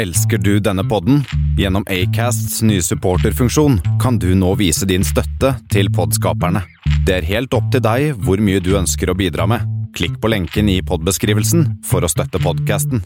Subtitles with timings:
[0.00, 1.24] Elsker du denne podden?
[1.58, 6.62] Gjennom Acasts nye supporterfunksjon kan du nå vise din støtte til podskaperne.
[7.04, 9.66] Det er helt opp til deg hvor mye du ønsker å bidra med.
[9.92, 13.04] Klikk på lenken i podbeskrivelsen for å støtte podkasten.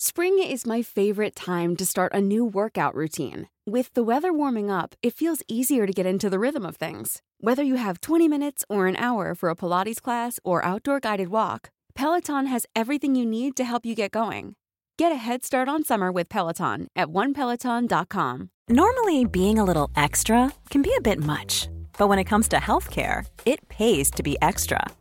[0.00, 3.46] Spring is my favorite time to start a new workout routine.
[3.64, 7.22] With the weather warming up, it feels easier to get into the rhythm of things.
[7.38, 11.28] Whether you have 20 minutes or an hour for a Pilates class or outdoor guided
[11.28, 14.54] walk, Peloton has everything you need to help you get going.
[14.98, 18.50] Get a head start on summer with Peloton at onepeloton.com.
[18.68, 22.56] Normally, being a little extra can be a bit much, but when it comes to
[22.56, 24.84] healthcare, it pays to be extra.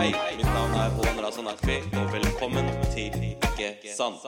[0.00, 4.22] Hei, mitt navn er Pål Andreas Nakvi, og velkommen til Ikke sant.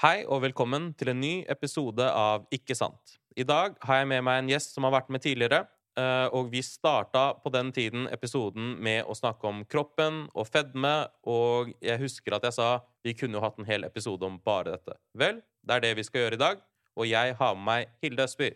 [0.00, 3.18] Hei, og velkommen til en ny episode av Ikke sant.
[3.36, 5.66] I dag har jeg med meg en gjest som har vært med tidligere,
[6.00, 10.94] eh, og vi starta på den tiden episoden med å snakke om kroppen og fedme,
[11.28, 12.70] og jeg husker at jeg sa
[13.04, 14.96] vi kunne jo hatt en hel episode om bare dette.
[15.12, 16.64] Vel, det er det vi skal gjøre i dag,
[16.96, 18.54] og jeg har med meg Hilde Østby.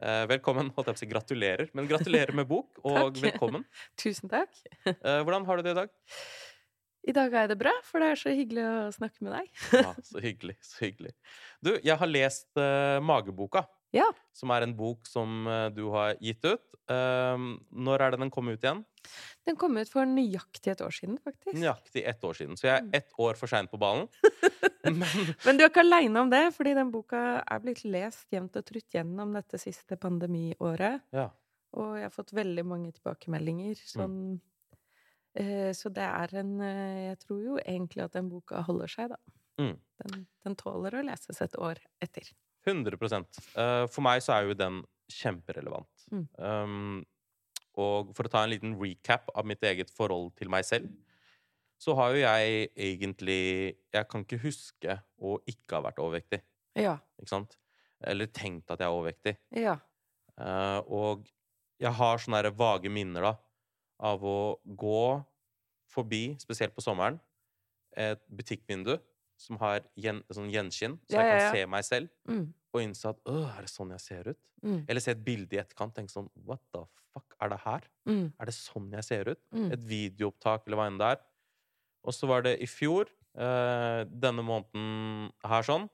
[0.00, 0.70] Eh, Velkommen.
[0.76, 1.70] holdt jeg på å si Gratulerer.
[1.76, 3.18] Men gratulerer med bok, og Takk.
[3.26, 3.66] velkommen.
[4.00, 4.54] Tusen takk.
[4.86, 5.90] Eh, Hvordan har du det i dag?
[7.10, 9.52] I dag er det bra, for det er så hyggelig å snakke med deg.
[9.80, 10.56] Ja, så hyggelig.
[10.64, 11.12] Så hyggelig.
[11.64, 13.64] Du, jeg har lest eh, Mageboka,
[13.96, 14.06] Ja.
[14.36, 16.64] som er en bok som eh, du har gitt ut.
[16.92, 18.84] Eh, når er det den kom ut igjen?
[19.48, 21.56] Den kom ut for nøyaktig et år siden, faktisk.
[21.56, 22.56] Nøyaktig ett år siden.
[22.60, 22.90] Så jeg Mm.
[22.92, 24.08] er ett år for seint på ballen.
[24.84, 28.56] Men Men du er ikke aleine om det, fordi den boka er blitt lest jevnt
[28.56, 31.06] og trutt gjennom dette siste pandemiåret.
[31.16, 31.30] ja.
[31.78, 33.78] Og jeg har fått veldig mange tilbakemeldinger.
[33.86, 34.14] Sånn,
[35.38, 39.12] eh, så det er en eh, Jeg tror jo egentlig at den boka holder seg,
[39.12, 39.20] da.
[39.60, 39.76] Mm.
[40.02, 42.26] Den, den tåler å leses et år etter.
[42.66, 46.08] 100 uh, For meg så er jo den kjemperelevant.
[46.10, 46.26] Mm.
[46.38, 46.98] Um,
[47.80, 50.90] og for å ta en liten recap av mitt eget forhold til meg selv,
[51.80, 56.42] så har jo jeg egentlig Jeg kan ikke huske å ikke ha vært overvektig.
[56.78, 56.98] Ja.
[57.18, 57.56] Ikke sant?
[58.04, 59.34] Eller tenkt at jeg er overvektig.
[59.56, 59.78] Ja.
[60.40, 61.26] Uh, og
[61.80, 63.32] jeg har sånne vage minner da,
[64.00, 65.00] av å gå
[65.90, 67.18] forbi, spesielt på sommeren,
[67.96, 68.94] et butikkvindu
[69.40, 71.52] som har gjen, sånn gjenskinn, så Ja, jeg kan ja, ja.
[71.56, 72.54] se meg selv Mm.
[72.74, 74.38] og innse at «Åh, er det sånn jeg ser ut?
[74.62, 74.84] Mm.
[74.88, 77.80] Eller se et bilde i etterkant tenke sånn What the fuck er det her?
[78.06, 78.32] Mm.
[78.38, 79.40] Er det sånn jeg ser ut?
[79.52, 79.72] Mm.
[79.72, 81.20] Et videoopptak eller hva enn det er.
[82.06, 85.88] Og så var det i fjor, uh, denne måneden her sånn,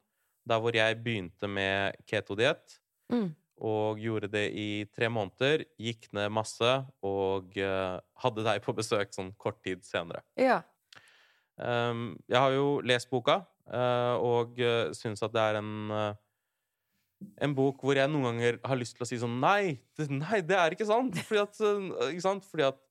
[0.47, 3.29] der hvor jeg begynte med ketodiett Mm.
[3.63, 6.71] og gjorde det i tre måneder, gikk ned masse
[7.07, 10.25] og uh, hadde deg på besøk sånn kort tid senere.
[10.35, 10.65] Ja.
[11.55, 16.15] Um, jeg har jo lest boka, uh, og uh, syns at det er en uh,
[17.41, 20.43] en bok hvor jeg noen ganger har lyst til å si sånn Nei, det, nei,
[20.45, 21.17] det er ikke sant!
[21.29, 21.63] Fordi at,
[22.11, 22.45] ikke sant?
[22.45, 22.83] Fordi at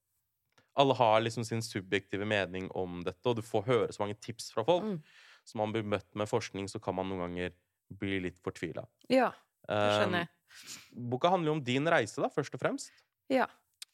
[0.75, 4.51] alle har liksom sin subjektive mening om dette, og du får høre så mange tips
[4.51, 4.83] fra folk.
[4.83, 4.97] Mm.
[5.45, 7.53] Så man blir møtt med forskning, så kan man noen ganger
[8.01, 8.83] bli litt fortvila.
[9.11, 9.29] Ja.
[9.65, 10.31] Det skjønner jeg.
[10.31, 13.05] Um, boka handler jo om din reise, da, først og fremst.
[13.31, 13.47] Ja.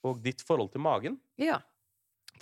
[0.08, 1.20] Og ditt forhold til magen.
[1.40, 1.60] Ja.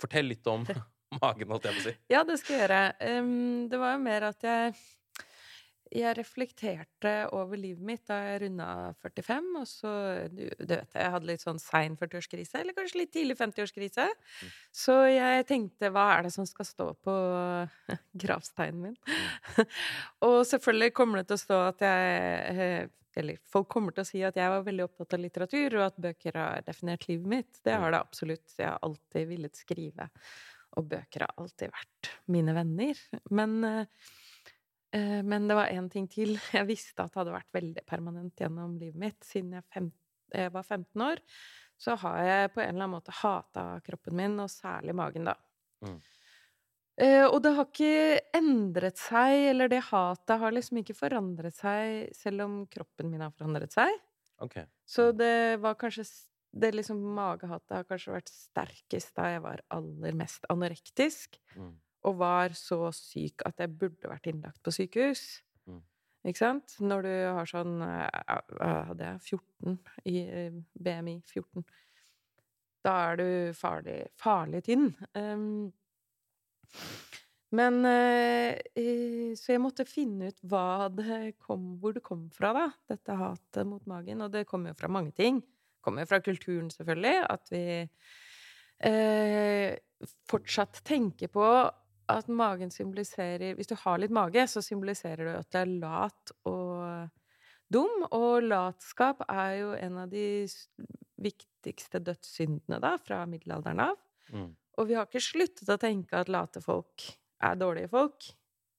[0.00, 0.64] Fortell litt om
[1.22, 1.94] magen, holdt jeg på å si.
[2.12, 2.82] Ja, det skal jeg gjøre.
[3.20, 4.74] Um, det var jo mer at jeg
[5.90, 8.68] jeg reflekterte over livet mitt da jeg runda
[9.02, 9.94] 45, og så
[10.30, 14.06] Du, du vet, jeg hadde litt sånn sein 40-årskrise, eller kanskje litt tidlig 50-årskrise.
[14.74, 17.16] Så jeg tenkte, hva er det som skal stå på
[18.22, 18.96] gravsteinen min?
[20.28, 24.10] og selvfølgelig kommer det til å stå at jeg eh, Eller folk kommer til å
[24.12, 27.62] si at jeg var veldig opptatt av litteratur, og at bøker har definert livet mitt.
[27.66, 28.46] Det har det absolutt.
[28.54, 30.06] Jeg har alltid villet skrive.
[30.78, 33.06] Og bøker har alltid vært mine venner.
[33.34, 33.86] Men Eh,
[34.92, 38.98] Men det var én ting til jeg visste at hadde vært veldig permanent gjennom livet
[38.98, 39.18] mitt.
[39.22, 39.90] Siden jeg, fem,
[40.34, 41.22] jeg var 15 år,
[41.80, 45.36] så har jeg på en eller annen måte hata kroppen min, og særlig magen, da.
[45.86, 46.00] Mm.
[47.00, 52.10] Eh, og det har ikke endret seg, eller det hatet har liksom ikke forandret seg,
[52.16, 53.94] selv om kroppen min har forandret seg.
[54.44, 54.66] Okay.
[54.88, 56.06] Så det var kanskje
[56.50, 61.76] Det liksom magehatet har kanskje vært sterkest da jeg var aller mest anorektisk Mm.
[62.08, 65.24] Og var så syk at jeg burde vært innlagt på sykehus.
[65.68, 65.82] Mm.
[66.30, 66.76] Ikke sant?
[66.80, 68.40] Når du har sånn eh,
[68.88, 69.36] hadde jeg?
[69.36, 71.66] 14 i eh, BMI 14.
[72.84, 74.88] Da er du farlig, farlig tynn.
[75.12, 75.72] Um,
[77.50, 80.38] Men eh, Så jeg måtte finne ut
[80.96, 84.22] det kom, hvor det kom fra, da, dette hatet mot magen.
[84.22, 85.40] Og det kommer jo fra mange ting.
[85.42, 87.16] Det kommer fra kulturen, selvfølgelig.
[87.26, 87.64] At vi
[88.86, 89.74] eh,
[90.30, 91.46] fortsatt tenker på
[92.18, 96.32] at magen symboliserer Hvis du har litt mage, så symboliserer det at du er lat
[96.44, 97.10] og
[97.72, 98.06] dum.
[98.10, 100.46] Og latskap er jo en av de
[101.20, 103.96] viktigste dødssyndene da, fra middelalderen av.
[104.32, 104.50] Mm.
[104.78, 107.04] Og vi har ikke sluttet å tenke at late folk
[107.42, 108.30] er dårlige folk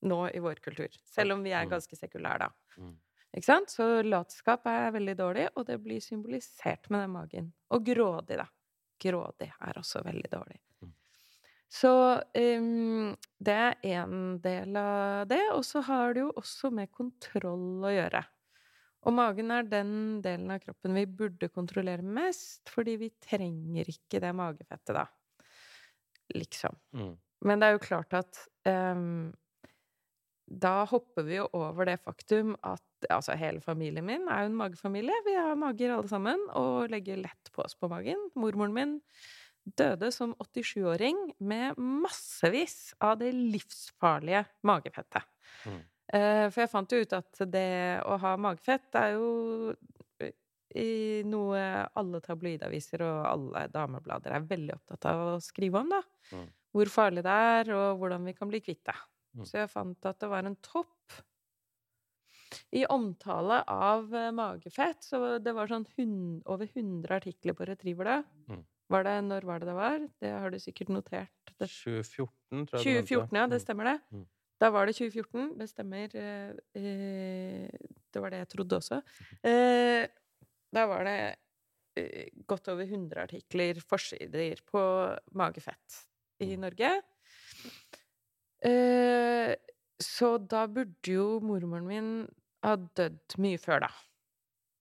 [0.10, 0.90] nå i vår kultur.
[1.06, 1.70] Selv om vi er Mm.
[1.76, 2.50] ganske sekulære, da.
[2.78, 2.96] Mm.
[3.38, 3.70] Ikke sant?
[3.70, 7.54] Så latskap er veldig dårlig, og det blir symbolisert med den magen.
[7.70, 8.48] Og grådig, da.
[9.00, 10.60] Grådig er også veldig dårlig.
[11.72, 15.44] Så um, det er én del av det.
[15.56, 18.24] Og så har det jo også med kontroll å gjøre.
[19.08, 24.22] Og magen er den delen av kroppen vi burde kontrollere mest, fordi vi trenger ikke
[24.22, 25.08] det magefettet, da.
[26.36, 26.76] Liksom.
[26.94, 27.16] Mm.
[27.48, 29.32] Men det er jo klart at um,
[30.46, 34.60] da hopper vi jo over det faktum at altså hele familien min er jo en
[34.60, 35.24] magefamilie.
[35.26, 38.30] Vi har mager alle sammen og legger lett på oss på magen.
[38.36, 38.98] Mormoren min
[39.64, 45.28] døde som 87-åring med massevis av det livsfarlige magefettet.
[45.66, 45.82] Mm.
[46.12, 49.30] Eh, for jeg fant jo ut at det å ha magefett er jo
[50.20, 50.34] eh,
[50.82, 51.62] i noe
[52.00, 56.02] alle tabloidaviser og alle dameblader er veldig opptatt av å skrive om, da.
[56.36, 56.48] Mm.
[56.72, 58.98] Hvor farlig det er, og hvordan vi kan bli kvitt det.
[59.36, 59.46] Mm.
[59.48, 61.22] Så jeg fant at det var en topp
[62.76, 65.04] i omtale av eh, magefett.
[65.06, 68.18] Så det var sånn hund, over 100 artikler på Retriever da.
[68.52, 68.64] Mm.
[68.92, 70.00] Var det, når var det det var?
[70.22, 71.30] Det har du sikkert notert.
[71.60, 73.06] Det 2014, tror jeg.
[73.08, 73.46] 2014, ja.
[73.48, 73.66] Det Mm.
[73.66, 73.98] stemmer det.
[74.12, 74.26] Mm.
[74.62, 75.58] Da var det 2014.
[75.58, 76.16] Det stemmer.
[76.16, 77.70] eh, eh,
[78.14, 79.02] Det var det jeg trodde også.
[79.44, 80.08] Eh,
[80.74, 81.36] Da var det
[82.48, 84.80] godt over 100 artikler, forsider, på
[85.36, 86.06] magefett
[86.40, 86.62] i Mm.
[86.62, 87.02] Norge.
[90.02, 92.08] Så da burde jo mormoren min
[92.64, 93.90] ha dødd mye før, da.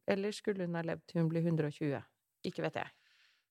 [0.08, 2.00] Eller skulle hun ha levd til hun ble 120?
[2.44, 2.88] Ikke vet jeg.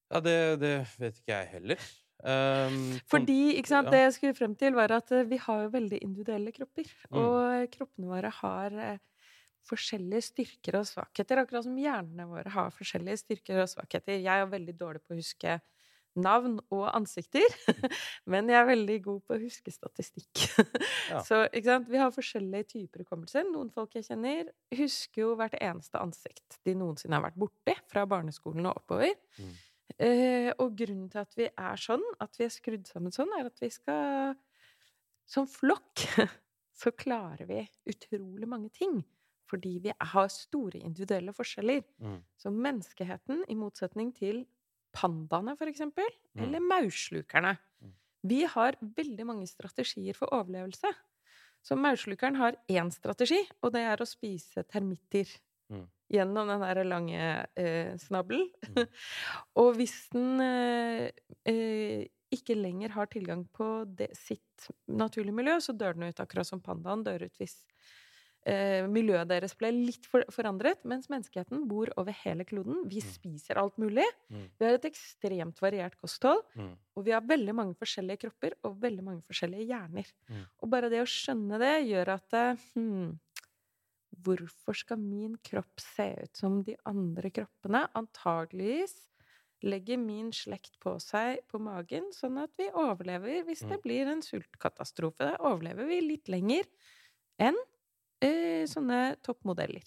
[0.09, 1.89] Ja, det, det vet ikke jeg heller.
[2.19, 3.94] Um, Fordi, ikke sant, ja.
[3.95, 6.89] det jeg skulle frem til, var at eh, vi har jo veldig individuelle kropper.
[7.11, 7.19] Mm.
[7.21, 9.00] Og kroppene våre har eh,
[9.69, 14.17] forskjellige styrker og svakheter, akkurat som hjernene våre har forskjellige styrker og svakheter.
[14.19, 15.59] Jeg er veldig dårlig på å huske
[16.19, 17.45] navn og ansikter,
[18.31, 20.47] men jeg er veldig god på å huske statistikk.
[21.09, 21.23] Ja.
[21.25, 21.88] Så ikke sant?
[21.89, 23.41] vi har forskjellige typer hukommelse.
[23.50, 28.03] Noen folk jeg kjenner, husker jo hvert eneste ansikt de noensinne har vært borti, fra
[28.05, 29.15] barneskolen og oppover.
[29.39, 29.55] Mm.
[29.97, 33.50] Eh, og grunnen til at vi er sånn, at vi er skrudd sammen sånn, er
[33.50, 34.36] at vi skal
[35.30, 36.06] Som flokk
[36.81, 39.03] så klarer vi utrolig mange ting.
[39.50, 41.83] Fordi vi har store individuelle forskjeller.
[42.01, 42.19] Mm.
[42.38, 44.44] Så menneskeheten, i motsetning til
[44.94, 46.44] pandaene, for eksempel, Mm.
[46.44, 47.94] eller maurslukerne Mm.
[48.24, 50.89] Vi har veldig mange strategier for overlevelse.
[51.63, 55.25] Så maurslukeren har én strategi, og det er å spise termitter.
[55.69, 55.88] Mm.
[56.10, 57.25] Gjennom den der lange
[57.56, 58.48] eh, snabelen.
[58.71, 58.88] Mm.
[59.62, 61.10] og hvis den eh,
[61.45, 66.50] eh, ikke lenger har tilgang på det, sitt naturlige miljø, så dør den ut, akkurat
[66.50, 67.56] som pandaen dør ut hvis
[68.50, 70.81] eh, miljøet deres ble litt for, forandret.
[70.89, 72.83] Mens menneskeheten bor over hele kloden.
[72.89, 73.10] Vi Mm.
[73.13, 74.06] spiser alt mulig.
[74.30, 74.45] Mm.
[74.57, 76.42] Vi har et ekstremt variert kosthold.
[76.56, 76.74] Mm.
[76.95, 80.07] Og vi har veldig mange forskjellige kropper og veldig mange forskjellige hjerner.
[80.30, 80.45] Mm.
[80.63, 83.12] Og bare det å skjønne det gjør at eh, hmm,
[84.17, 87.86] Hvorfor skal min kropp se ut som de andre kroppene?
[87.95, 88.95] Antageligvis
[89.63, 93.81] legger min slekt på seg på magen, sånn at vi overlever hvis det Mm.
[93.84, 95.19] blir en sultkatastrofe.
[95.19, 96.63] Da overlever vi litt lenger
[97.39, 97.55] enn
[98.22, 99.84] eh, sånne toppmodeller.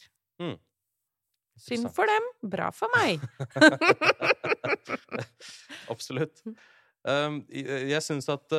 [1.62, 3.20] Synd for dem, bra for meg.
[5.92, 6.40] Absolutt.
[7.02, 8.54] Jeg syns at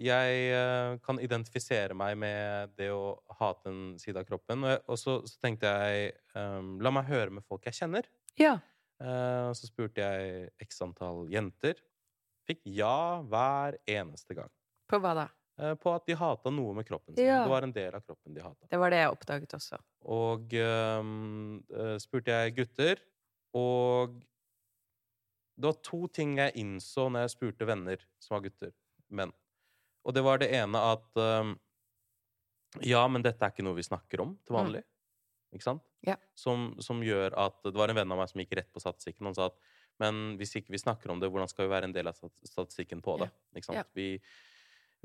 [0.00, 4.64] jeg kan identifisere meg med det å hate en side av kroppen.
[4.64, 6.14] Og, så, så tenkte jeg
[6.80, 8.08] La meg høre med folk jeg kjenner.
[8.40, 8.56] ja.
[9.04, 11.76] Så spurte jeg x antall jenter.
[12.48, 14.52] Fikk ja hver eneste gang.
[14.88, 15.24] På hva da?
[15.82, 17.26] På at de hata noe med kroppen sin.
[17.26, 17.42] Ja.
[17.44, 18.66] Det var en del av kroppen de hata.
[18.70, 19.78] Det var det jeg oppdaget også.
[20.14, 21.58] Og um,
[22.00, 23.02] spurte jeg gutter,
[23.54, 24.16] og
[25.54, 28.72] det var to ting jeg innså når jeg spurte venner som var gutter,
[29.14, 29.32] menn.
[30.04, 31.54] Og det var det ene at um,
[32.82, 34.82] Ja, men dette er ikke noe vi snakker om til vanlig.
[35.54, 35.84] Ikke sant?
[36.04, 36.16] Ja.
[36.36, 39.30] Som, som gjør at Det var en venn av meg som gikk rett på statistikken.
[39.30, 39.60] Han sa at
[40.02, 42.48] men hvis ikke vi snakker om det, hvordan skal vi være en del av stat-
[42.50, 43.28] statistikken på det?
[43.54, 43.78] Ikke sant?
[43.78, 43.84] Ja.
[43.94, 44.08] Vi,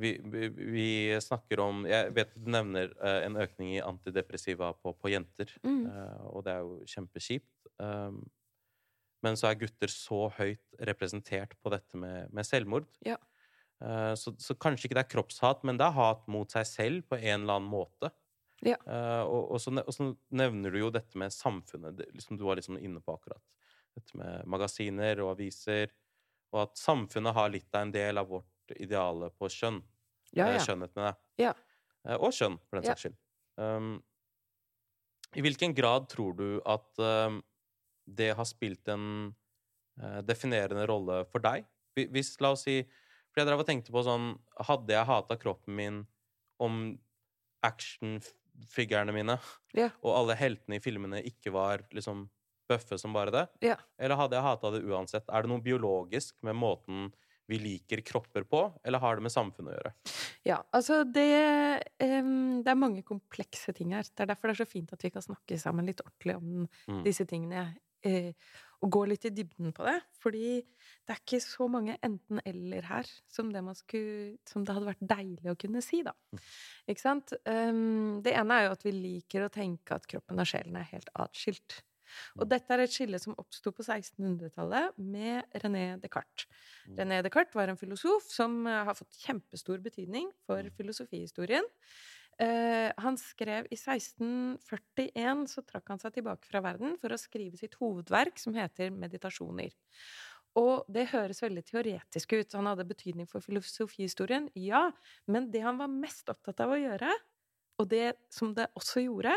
[0.01, 0.87] vi, vi, vi
[1.21, 5.83] snakker om Jeg vet du nevner uh, en økning i antidepressiva på, på jenter, Mm.
[5.85, 7.69] Uh, og det er jo kjempekjipt.
[7.77, 8.23] Um,
[9.25, 12.87] men så er gutter så høyt representert på dette med, med selvmord.
[13.05, 13.17] Ja.
[13.83, 17.07] Eh, så, så kanskje ikke det er kroppshat, men det er hat mot seg selv
[17.09, 18.11] på en eller annen måte.
[18.65, 18.75] Ja.
[18.83, 22.43] Eh, og, og, så, og så nevner du jo dette med samfunnet, det, liksom du
[22.47, 23.43] var liksom inne på akkurat.
[23.95, 25.93] Dette med magasiner og aviser,
[26.53, 29.81] og at samfunnet har litt av en del av vårt ideale på kjønn.
[30.35, 30.61] Ja, Eh, ja.
[30.61, 31.47] Skjønnhet, med jeg.
[31.47, 31.55] Ja.
[32.19, 33.15] Og kjønn, for den saks skyld.
[33.59, 33.95] Um,
[35.35, 37.41] I hvilken grad tror du at um,
[38.17, 39.05] det har spilt en
[40.01, 41.65] eh, definerende rolle for deg?
[41.99, 42.79] Hvis, la oss si
[43.33, 44.29] For jeg drev og tenkte på sånn
[44.69, 45.97] Hadde jeg hata kroppen min
[46.63, 46.77] om
[47.65, 49.37] actionfigurene mine
[49.77, 49.89] Ja.
[50.05, 52.27] og alle heltene i filmene ikke var liksom
[52.69, 53.45] bøffe som bare det?
[53.65, 53.77] Ja.
[53.99, 55.25] Eller hadde jeg hata det uansett?
[55.33, 57.09] Er det noe biologisk med måten
[57.49, 59.91] vi liker kropper på, eller har det med samfunnet å gjøre?
[60.45, 61.25] Ja, altså det
[61.97, 64.05] um, Det er mange komplekse ting her.
[64.05, 66.67] Det er derfor det er så fint at vi kan snakke sammen litt ordentlig om
[66.85, 67.01] Mm.
[67.07, 67.63] disse tingene.
[68.07, 68.33] Eh,
[68.79, 69.97] og gå litt i dybden på det.
[70.21, 74.87] Fordi det er ikke så mange enten-eller her som det, man skulle, som det hadde
[74.87, 76.13] vært deilig å kunne si, da.
[76.87, 77.35] Ikke sant?
[77.43, 80.87] Um, det ene er jo at vi liker å tenke at kroppen og sjelen er
[80.93, 81.81] helt atskilt.
[82.39, 86.47] Og dette er et skille som oppsto på 1600-tallet med René Descartes.
[86.97, 91.67] René Descartes var en filosof som eh, har fått kjempestor betydning for filosofihistorien.
[92.39, 97.59] Eh, han skrev I 1641 så trakk han seg tilbake fra verden for å skrive
[97.59, 99.73] sitt hovedverk, som heter Meditasjoner.
[100.59, 102.55] Og det høres veldig teoretisk ut.
[102.55, 104.87] Han hadde betydning for filosofihistorien, ja,
[105.27, 107.11] men det han var mest opptatt av å gjøre,
[107.79, 109.35] og det som det også gjorde,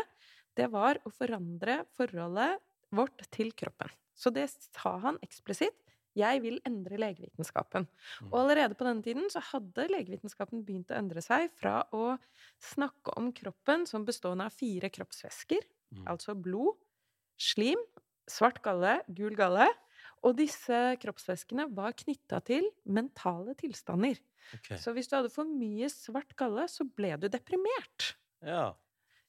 [0.57, 2.59] det var å forandre forholdet
[2.93, 3.91] vårt til kroppen.
[4.15, 5.82] Så det sa han eksplisitt.
[6.15, 7.87] Jeg vil endre legevitenskapen.
[8.29, 12.17] Og allerede på denne tiden så hadde legevitenskapen begynt å endre seg fra å
[12.61, 16.07] snakke om kroppen som bestående av fire kroppsvæsker, Mm.
[16.09, 16.73] altså blod,
[17.37, 17.77] slim,
[18.25, 19.67] svart galle, gul galle,
[20.23, 24.17] og disse kroppsvæskene var knytta til mentale tilstander.
[24.57, 24.77] Okay.
[24.81, 28.15] Så hvis du hadde for mye svart galle, så ble du deprimert.
[28.41, 28.73] Ja.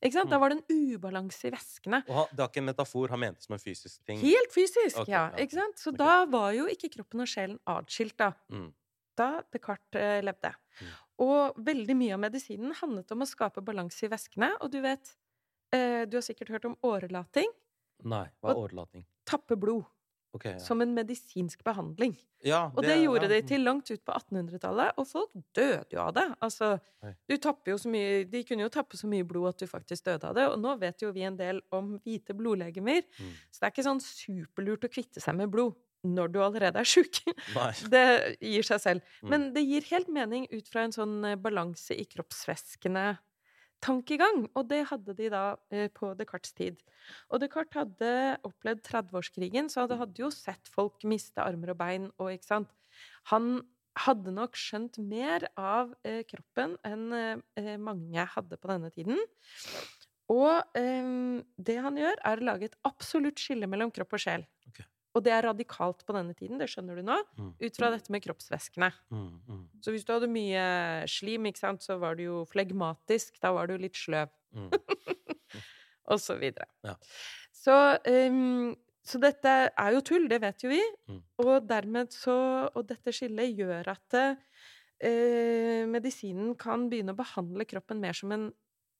[0.04, 0.30] Ikke sant?
[0.30, 0.40] Da Mm.
[0.42, 2.02] var det en ubalanse i væskene.
[2.12, 4.18] Og det var ikke en metafor han mente som en fysisk ting?
[4.20, 5.30] Helt fysisk, okay, ja.
[5.40, 5.78] Ikke sant?
[5.80, 6.04] Så okay.
[6.04, 8.32] da var jo ikke kroppen og sjelen atskilt, da.
[8.52, 8.68] Mm.
[9.16, 10.52] Da Descartes eh, levde.
[10.80, 10.92] Mm.
[11.24, 14.50] Og veldig mye av medisinen handlet om å skape balanse i væskene.
[14.60, 15.16] Og du vet,
[15.72, 17.48] eh, du har sikkert hørt om årelating.
[18.04, 19.04] Nei, hva er årelating?
[19.24, 19.84] Tappe blod.
[20.34, 20.58] Ok, ja.
[20.58, 22.16] Som en medisinsk behandling.
[22.42, 23.46] ja, Og det, gjorde ja, de mm.
[23.46, 26.24] til langt ut på 1800-tallet, og folk døde jo av det.
[26.42, 26.72] Altså,
[27.30, 30.08] du tapper jo så mye De kunne jo tappe så mye blod at du faktisk
[30.10, 30.48] døde av det.
[30.50, 33.30] Og nå vet jo vi en del om hvite blodlegemer, Mm.
[33.52, 35.74] så det er ikke sånn superlurt å kvitte seg med blod
[36.04, 37.22] når du allerede er sjuk.
[37.94, 39.00] Det gir seg selv.
[39.22, 39.30] Mm.
[39.30, 43.14] Men det gir helt mening ut fra en sånn balanse i kroppsvæskene
[43.84, 46.80] tankegang, og det hadde de da eh, på Descartes' tid.
[47.30, 48.12] Og Descartes hadde
[48.46, 52.72] opplevd 30-årskrigen, så han hadde jo sett folk miste armer og bein, og ikke sant
[53.32, 53.64] Han
[54.04, 59.20] hadde nok skjønt mer av eh, kroppen enn eh, mange hadde på denne tiden.
[60.32, 61.12] Og eh,
[61.68, 64.46] det han gjør, er å lage et absolutt skille mellom kropp og sjel.
[64.70, 64.82] Ok.
[65.14, 67.52] Og det er radikalt på denne tiden, det skjønner du nå, Mm.
[67.60, 68.88] ut fra dette med kroppsvæskene.
[69.10, 70.64] Mm, mm, Så hvis du hadde mye
[71.06, 74.70] slim, ikke sant, så var du jo flegmatisk, da var du litt sløv, mm.
[76.10, 76.66] og så videre.
[76.82, 76.96] Ja.
[77.54, 80.82] Så, um, så dette er jo tull, det vet jo vi,
[81.38, 82.34] og dermed så
[82.74, 88.52] Og dette skillet gjør at uh, medisinen kan begynne å behandle kroppen mer som en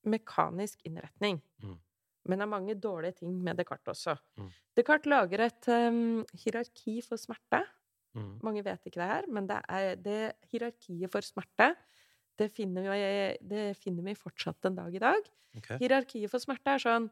[0.05, 1.41] mekanisk innretning.
[1.63, 1.77] Mm.
[2.25, 4.15] Men det er mange dårlige ting med Descartes også.
[4.41, 4.51] Mm.
[4.77, 7.61] Descartes lager et um, hierarki for smerte.
[8.15, 8.31] Mm.
[8.47, 10.19] Mange vet ikke det her, men det, er, det
[10.51, 11.73] hierarkiet for smerte
[12.39, 15.27] det finner, vi, det finner vi fortsatt en dag i dag.
[15.55, 15.77] Okay.
[15.79, 17.05] Hierarkiet for smerte er sånn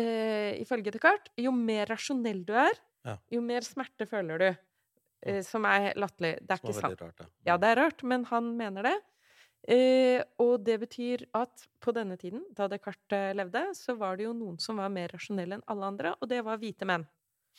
[0.00, 3.18] eh, Ifølge Descartes, jo mer rasjonell du er, Ja.
[3.32, 4.50] jo mer smerte føler du.
[5.24, 6.34] Eh, som er latterlig.
[6.44, 7.00] Det er Som ikke sant.
[7.00, 7.26] rart, ja.
[7.46, 8.94] Ja, det er rart, men han mener det.
[9.64, 14.34] Eh, og det betyr at på denne tiden, da Descartes levde, så var det jo
[14.36, 17.06] noen som var mer rasjonelle enn alle andre, og det var hvite menn.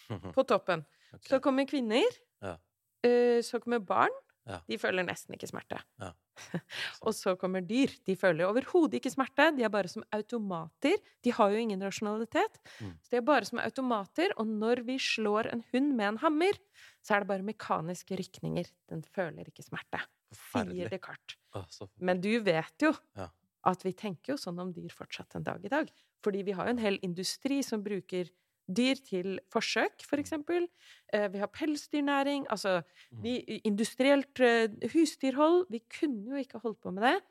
[0.35, 0.85] På toppen.
[1.15, 1.29] Okay.
[1.31, 2.21] Så kommer kvinner.
[2.43, 2.57] Ja.
[3.05, 4.13] eh, så kommer barn.
[4.45, 4.59] Ja.
[4.69, 5.79] De føler nesten ikke smerte.
[5.97, 6.11] Ja.
[7.07, 7.89] og så kommer dyr.
[8.05, 9.47] De føler overhodet ikke smerte.
[9.57, 10.99] De er bare som automater.
[11.25, 12.59] De har jo ingen rasjonalitet.
[12.77, 12.91] Mm.
[13.01, 16.59] Så de er bare som automater, og når vi slår en hund med en hammer,
[17.01, 18.69] så er det bare mekaniske rykninger.
[18.91, 20.03] Den føler ikke smerte.
[20.35, 21.37] Sier Descartes.
[21.55, 21.65] Ah,
[21.99, 23.29] Men du vet jo Ja.
[23.65, 25.89] at vi tenker jo sånn om dyr fortsatt en dag i dag.
[26.23, 28.29] Fordi vi har jo en hel industri som bruker
[28.67, 30.67] dyr til forsøk, for eksempel.
[31.13, 33.21] Eh, vi har pelsdyrnæring, altså Mm.
[33.21, 35.67] vi, industrielt eh, husdyrhold.
[35.69, 37.21] Vi kunne jo ikke holdt på med det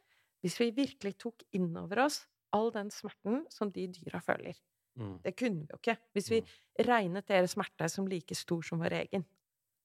[0.43, 4.55] hvis vi virkelig tok inn over oss all den smerten som de dyra føler.
[4.97, 5.23] Mm.
[5.25, 6.41] Det kunne vi jo ikke hvis vi
[6.85, 9.25] regnet deres smerte som like stor som vår egen.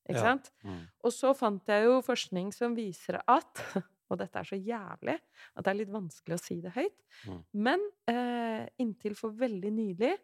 [0.08, 0.32] Ikke Ja.
[0.32, 0.52] sant?
[0.64, 0.82] Mm.
[1.04, 3.64] Og så fant jeg jo forskning som viser at
[4.10, 6.96] Og dette er så jævlig at det er litt vanskelig å si det høyt.
[7.30, 7.42] Mm.
[7.62, 10.16] Men eh, inntil for veldig nylig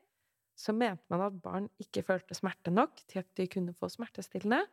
[0.57, 4.63] så mente man at barn ikke følte smerte nok til at de kunne få smertestillende.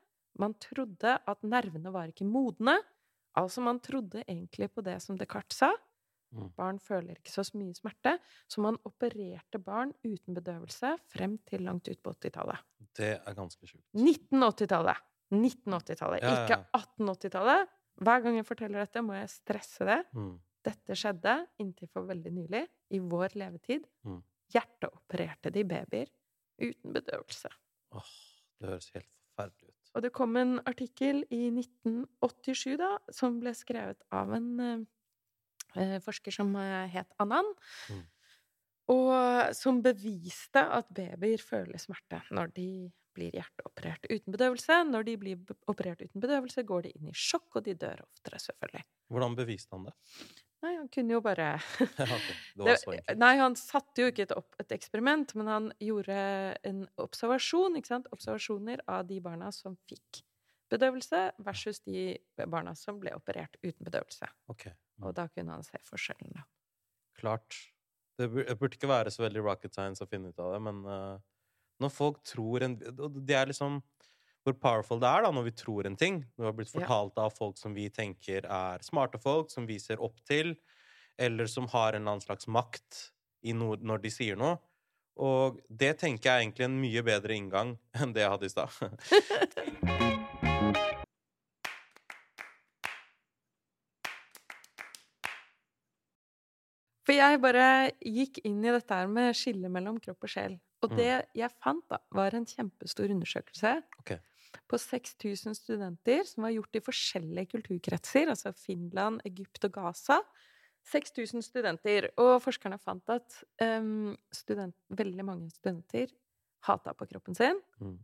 [0.41, 2.79] Man trodde at nervene var ikke modne.
[3.37, 5.73] Altså, man trodde egentlig på det som Descartes sa.
[6.33, 6.49] Mm.
[6.57, 8.17] Barn føler ikke så mye smerte.
[8.51, 12.65] Så man opererte barn uten bedøvelse frem til langt ut på 80-tallet.
[12.97, 13.85] Det er ganske sjukt.
[13.97, 15.09] 1980-tallet!
[15.33, 17.71] 1980-tallet, Ja, ja, ikke 1880-tallet.
[18.03, 20.01] Hver gang jeg forteller dette, må jeg stresse det.
[20.17, 20.35] Mm.
[20.63, 22.63] Dette skjedde inntil for veldig nylig,
[22.95, 23.87] i vår levetid.
[24.07, 24.21] Mm.
[24.53, 26.11] Hjerteopererte de babyer
[26.63, 27.51] uten bedøvelse.
[27.97, 28.13] Åh,
[28.61, 29.79] det høres helt forferdelig ut.
[29.93, 34.85] Og det kom en artikkel i 1987 da, som ble skrevet av en eh,
[36.05, 37.49] forsker som eh, het Annan,
[37.91, 38.03] Mm.
[38.93, 42.69] og som beviste at babyer føler smerte når de
[43.15, 44.79] blir hjerteoperert uten bedøvelse.
[44.89, 48.41] Når de blir operert uten bedøvelse, går de inn i sjokk, og de dør oftere,
[48.41, 48.85] selvfølgelig.
[49.13, 49.95] Hvordan beviste han det?
[50.63, 51.49] Nei, han kunne jo bare
[52.57, 56.19] Det nei, han satte jo ikke et, opp, et eksperiment, men han gjorde
[56.69, 58.09] en observasjon, ikke sant?
[58.15, 60.23] Observasjoner av de barna som fikk
[60.73, 62.15] bedøvelse, versus de
[62.49, 64.31] barna som ble operert uten bedøvelse.
[64.55, 64.69] Ok.
[64.99, 65.09] Mm.
[65.09, 66.47] Og da kunne han se forskjellen, da.
[67.19, 67.59] Klart.
[68.19, 71.23] Det burde ikke være så veldig rocket science å finne ut av det, men eh,
[71.83, 73.81] når folk tror en Det er liksom
[74.43, 76.23] hvor powerful det er da når vi tror en ting.
[76.35, 80.03] Det har blitt fortalt av folk som vi tenker er smarte folk, som vi ser
[80.03, 80.57] opp til,
[81.15, 83.05] eller som har en eller annen slags makt
[83.43, 84.59] når de sier noe.
[85.23, 88.57] Og det tenker jeg er egentlig en mye bedre inngang enn det jeg hadde i
[88.57, 90.19] stad.
[97.03, 97.69] For jeg bare
[97.99, 100.59] gikk inn i dette her med skillet mellom kropp og sjel.
[100.83, 100.97] Og Mm.
[100.99, 104.19] det jeg fant, da, var en kjempestor undersøkelse okay.
[104.69, 110.21] på 6000 studenter som var gjort i forskjellige kulturkretser, altså Finland, Egypt og Gaza.
[110.91, 112.11] 6000 studenter.
[112.19, 116.11] Og forskerne fant at um, student, veldig mange studenter
[116.67, 117.61] hata på kroppen sin.
[117.79, 117.99] Mm.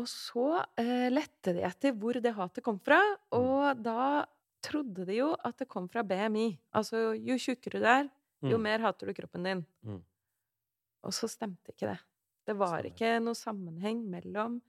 [0.00, 3.00] Og så uh, lette de etter hvor det hatet kom fra,
[3.36, 4.24] og da
[4.64, 6.46] trodde de jo at det kom fra BMI.
[6.74, 8.10] Altså jo tjukkere du er,
[8.44, 8.62] jo Mm.
[8.62, 9.62] mer hater du kroppen din.
[9.84, 10.02] Mm.
[11.04, 11.98] Og så stemte ikke det.
[12.46, 12.90] Det var Stemmer.
[12.92, 14.60] ikke noe sammenheng mellom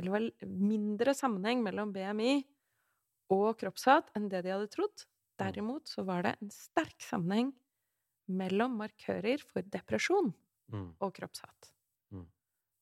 [0.00, 2.44] Eller var mindre sammenheng mellom BMI
[3.30, 5.04] og kroppshat enn det de hadde trodd.
[5.04, 5.44] Mm.
[5.44, 7.52] Derimot så var det en sterk sammenheng
[8.26, 10.32] mellom markører for depresjon
[10.72, 10.94] Mm.
[11.00, 11.72] og kroppshat.
[12.12, 12.24] Mm.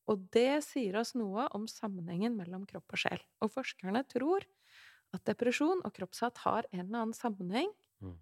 [0.07, 3.19] Og det sier oss noe om sammenhengen mellom kropp og sjel.
[3.41, 4.45] Og forskerne tror
[5.13, 7.71] at depresjon og kroppshat har en eller annen sammenheng.
[8.01, 8.17] Mm.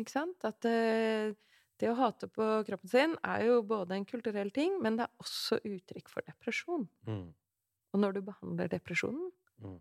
[0.00, 0.44] Ikke sant?
[0.44, 1.32] At eh,
[1.80, 5.22] det å hate på kroppen sin er jo både en kulturell ting, men det er
[5.24, 6.88] også uttrykk for depresjon.
[7.08, 7.30] Mm.
[7.92, 9.76] Og når du behandler depresjonen, Mm.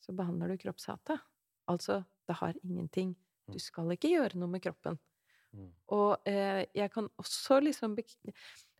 [0.00, 1.20] så behandler du kroppshatet.
[1.68, 3.14] Altså, det har ingenting.
[3.46, 3.60] Du Mm.
[3.60, 4.98] skal ikke gjøre noe med kroppen.
[5.54, 5.72] Mm.
[5.88, 7.96] Og eh, jeg kan også liksom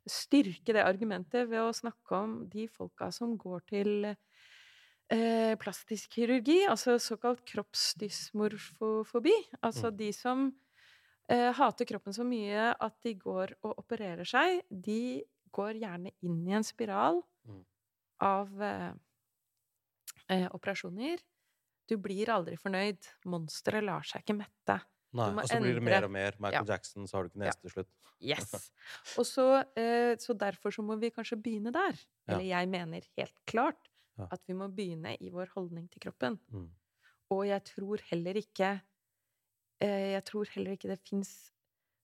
[0.09, 4.17] styrke det argumentet ved å snakke om de folka som går til
[5.11, 9.33] eh, plastisk kirurgi, altså såkalt kroppsdysmorfofobi.
[9.63, 9.97] Altså Mm.
[9.97, 10.53] de som
[11.31, 16.47] eh, hater kroppen så mye at de går og opererer seg, de går gjerne inn
[16.49, 17.65] i en spiral Mm.
[18.21, 18.93] av eh,
[20.31, 21.19] eh, operasjoner.
[21.89, 22.99] Du blir aldri fornøyd.
[23.27, 24.81] Monsteret lar seg ikke mette.
[25.15, 26.33] Nei, og så blir det mer og mer.
[26.39, 26.75] Michael Ja.
[26.75, 27.89] Jackson, så har du ikke nese til slutt.
[28.21, 28.73] Yes!
[29.17, 31.95] Og så, eh, så derfor så må vi kanskje begynne der.
[32.27, 33.88] Eller jeg mener helt klart
[34.19, 34.27] Ja.
[34.35, 36.39] at vi må begynne i vår holdning til kroppen.
[36.51, 36.69] Mm.
[37.35, 38.73] Og jeg tror heller ikke
[39.85, 41.53] eh, Jeg tror heller ikke det fins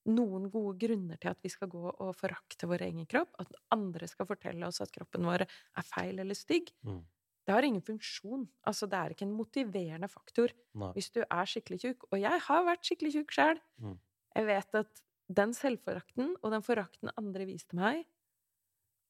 [0.04, 3.32] noen gode grunner til at vi skal gå og forakte vår egen kropp.
[3.40, 6.70] At andre skal fortelle oss at kroppen vår er feil eller stygg.
[6.84, 7.00] Mm.
[7.44, 8.44] Det har ingen funksjon.
[8.68, 10.90] Altså, det er ikke en motiverende faktor Nei.
[10.96, 12.06] hvis du er skikkelig tjukk.
[12.12, 13.60] Og jeg har vært skikkelig tjukk sjøl.
[13.80, 13.96] Mm.
[14.34, 15.02] Jeg vet at
[15.34, 18.04] den selvforakten og den forakten andre viste meg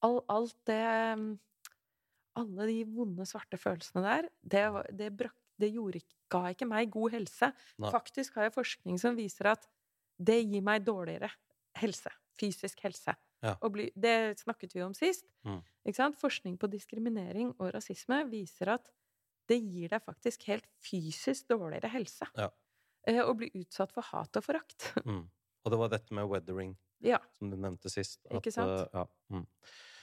[0.04, 0.82] all, Alt det
[2.40, 4.64] Alle de vonde, svarte følelsene der, det,
[4.98, 7.50] det, brak, det gjorde, ga ikke meg god helse.
[7.82, 7.92] Nei.
[7.94, 9.68] Faktisk har jeg forskning som viser at
[10.18, 11.30] det gir meg dårligere
[11.78, 12.10] helse.
[12.38, 13.14] Fysisk helse.
[13.44, 13.54] Ja.
[13.70, 15.26] Bli, det snakket vi om sist.
[15.46, 15.60] Mm.
[16.18, 18.90] Forskning på diskriminering og rasisme viser at
[19.50, 22.26] det gir deg faktisk helt fysisk dårligere helse.
[22.38, 22.48] Ja.
[23.06, 24.90] Eh, Å bli utsatt for hat og forakt.
[25.04, 25.26] Mm.
[25.64, 27.18] Og det var dette med weathering, ja.
[27.38, 28.20] som du nevnte sist.
[28.32, 28.70] Ikke sant?
[28.80, 29.06] eh, ja.
[29.30, 29.46] mm.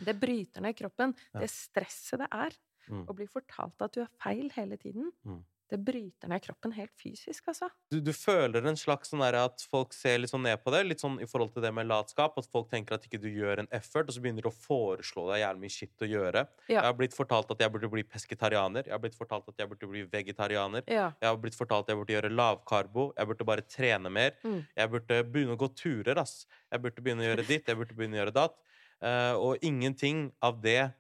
[0.06, 1.16] Det bryter ned kroppen.
[1.34, 1.40] Ja.
[1.44, 2.58] Det stresset det er
[2.90, 3.04] Mm.
[3.08, 5.44] å bli fortalt at du er feil hele tiden, Mm.
[5.72, 7.70] Det bryter ned kroppen helt fysisk, altså.
[7.92, 11.00] Du, du føler en slags sånn at folk ser litt sånn ned på det, litt
[11.04, 13.70] sånn i forhold til det med latskap, at folk tenker at ikke du gjør en
[13.72, 16.44] effort, og så begynner de å foreslå deg jævlig mye shit å gjøre.
[16.68, 16.76] Ja.
[16.82, 19.72] Jeg har blitt fortalt at jeg burde bli pesketarianer, jeg har blitt fortalt at jeg
[19.72, 21.08] burde bli vegetarianer, Ja.
[21.22, 24.66] jeg har blitt fortalt at jeg burde gjøre lavkarbo, jeg burde bare trene mer, Mm.
[24.76, 26.46] jeg burde begynne å gå turer, ass.
[26.72, 28.58] Jeg burde begynne å gjøre ditt, jeg burde begynne å gjøre datt.
[29.02, 30.94] Uh, og ingenting av det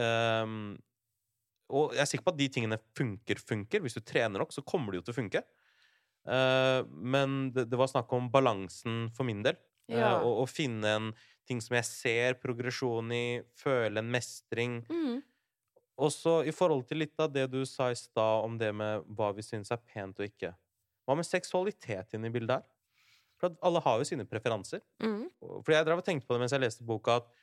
[0.00, 0.78] ehm,
[1.72, 3.82] Og jeg er sikker på at de tingene funker, funker.
[3.84, 5.44] Hvis du trener nok, så kommer det jo til å funke.
[6.28, 9.58] Uh, men det, det var snakk om balansen for min del.
[9.90, 10.18] Ja.
[10.18, 11.12] Uh, og å finne en
[11.48, 13.26] ting som jeg ser progresjon i,
[13.58, 14.80] føle en mestring.
[14.90, 15.22] Mm.
[16.02, 19.32] Også i forhold til litt av det du sa i stad om det med hva
[19.36, 20.52] vi syns er pent og ikke.
[21.06, 22.68] Hva med seksualitet inne i bildet her?
[23.40, 24.82] For at alle har jo sine preferanser.
[25.02, 25.26] Mm.
[25.42, 27.41] For jeg drev og tenkte på det mens jeg leste boka, at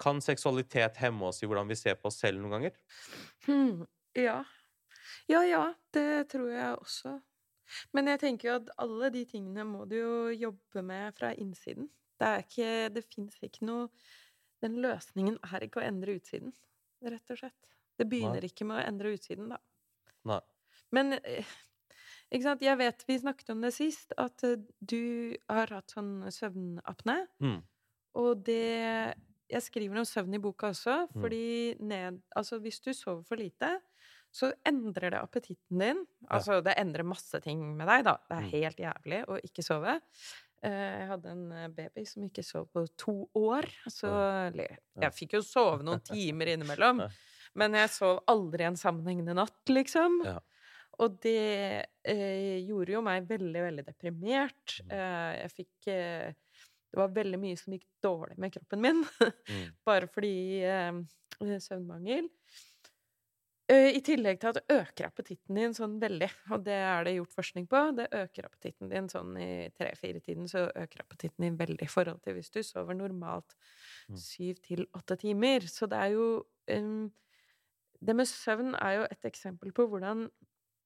[0.00, 2.78] kan seksualitet hemme oss i hvordan vi ser på oss selv noen ganger?
[3.46, 3.84] Hmm.
[4.18, 4.42] Ja.
[5.30, 7.18] Ja, ja, det tror jeg også.
[7.96, 11.88] Men jeg tenker jo at alle de tingene må du jo jobbe med fra innsiden.
[12.20, 13.88] Det er ikke Det fins ikke noe
[14.62, 16.54] Den løsningen er ikke å endre utsiden,
[17.04, 17.70] rett og slett.
[17.98, 19.58] Det begynner ikke med å endre utsiden, da.
[20.24, 20.40] Nei.
[20.94, 21.50] Men eh,
[22.32, 24.40] ikke sant, jeg vet vi snakket om det sist, at
[24.80, 27.18] du har hatt sånn søvnapné.
[27.44, 27.60] Mm.
[28.22, 29.12] Og det
[29.54, 31.20] Jeg skriver om søvn i boka også, Mm.
[31.22, 31.42] fordi
[31.80, 33.70] ned, altså hvis du sover for lite,
[34.34, 36.00] så endrer det appetitten din.
[36.28, 38.16] Altså det endrer masse ting med deg, da.
[38.28, 38.50] Det er Mm.
[38.50, 40.00] helt jævlig å ikke sove.
[40.64, 44.08] Eh, Jeg hadde en eh, baby som ikke sov på to år, så.
[45.00, 47.04] Jeg fikk jo sove noen timer innimellom,
[47.54, 50.20] men jeg sov aldri en sammenhengende natt, liksom.
[50.98, 54.80] Og det eh, gjorde jo meg veldig, veldig deprimert.
[54.86, 54.92] Mm.
[54.92, 56.32] Eh, jeg fikk eh,
[56.94, 59.02] Det var veldig mye som gikk dårlig med kroppen min,
[59.50, 59.64] Mm.
[59.88, 62.28] bare fordi eh, søvnmangel.
[63.72, 67.14] Eh, I tillegg til at det øker appetitten din sånn veldig, og det er det
[67.16, 67.80] gjort forskning på.
[67.96, 72.36] Det øker appetitten din sånn i tre-fire-tiden, så øker appetitten din veldig i forhold til
[72.38, 73.56] hvis du sover normalt
[74.04, 74.18] Mm.
[74.20, 75.64] syv til åtte timer.
[75.64, 76.26] Så det er jo
[76.76, 77.10] um,
[78.04, 80.26] Det med søvn er jo et eksempel på hvordan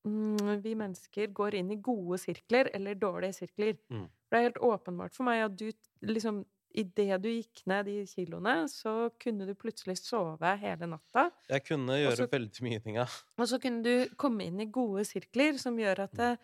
[0.05, 3.77] vi mennesker går inn i gode sirkler eller dårlige sirkler.
[3.91, 4.07] Mm.
[4.31, 5.71] Det er helt åpenbart for meg at du
[6.07, 6.45] liksom
[6.79, 11.31] Idet du gikk ned de kiloene, så kunne du plutselig sove hele natta.
[11.49, 13.07] Jeg kunne gjøre så- veldig mye ting, ja.
[13.39, 16.39] Og så kunne du komme inn i gode sirkler som gjør at det,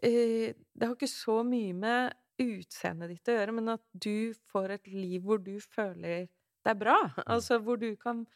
[0.00, 4.70] eh, det har ikke så mye med utseendet ditt å gjøre, men at du får
[4.70, 6.28] et liv hvor du føler
[6.62, 7.12] det er bra.
[7.26, 8.26] Altså hvor du kan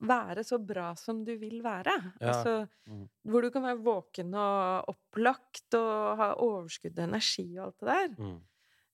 [0.00, 1.94] være så bra som du vil være.
[2.20, 2.28] Ja.
[2.32, 3.08] Altså Mm.
[3.26, 7.88] hvor du kan være våken og opplagt og ha overskudd og energi og alt det
[7.88, 8.08] der.
[8.24, 8.38] Mm.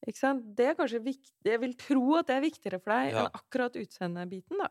[0.06, 0.56] Ikke sant?
[0.56, 3.24] Det er kanskje viktig Jeg vil tro at det er viktigere for deg Ja.
[3.26, 4.68] enn akkurat utseendebiten, da.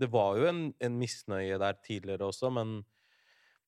[0.00, 2.84] Det var jo en, en misnøye der tidligere også, men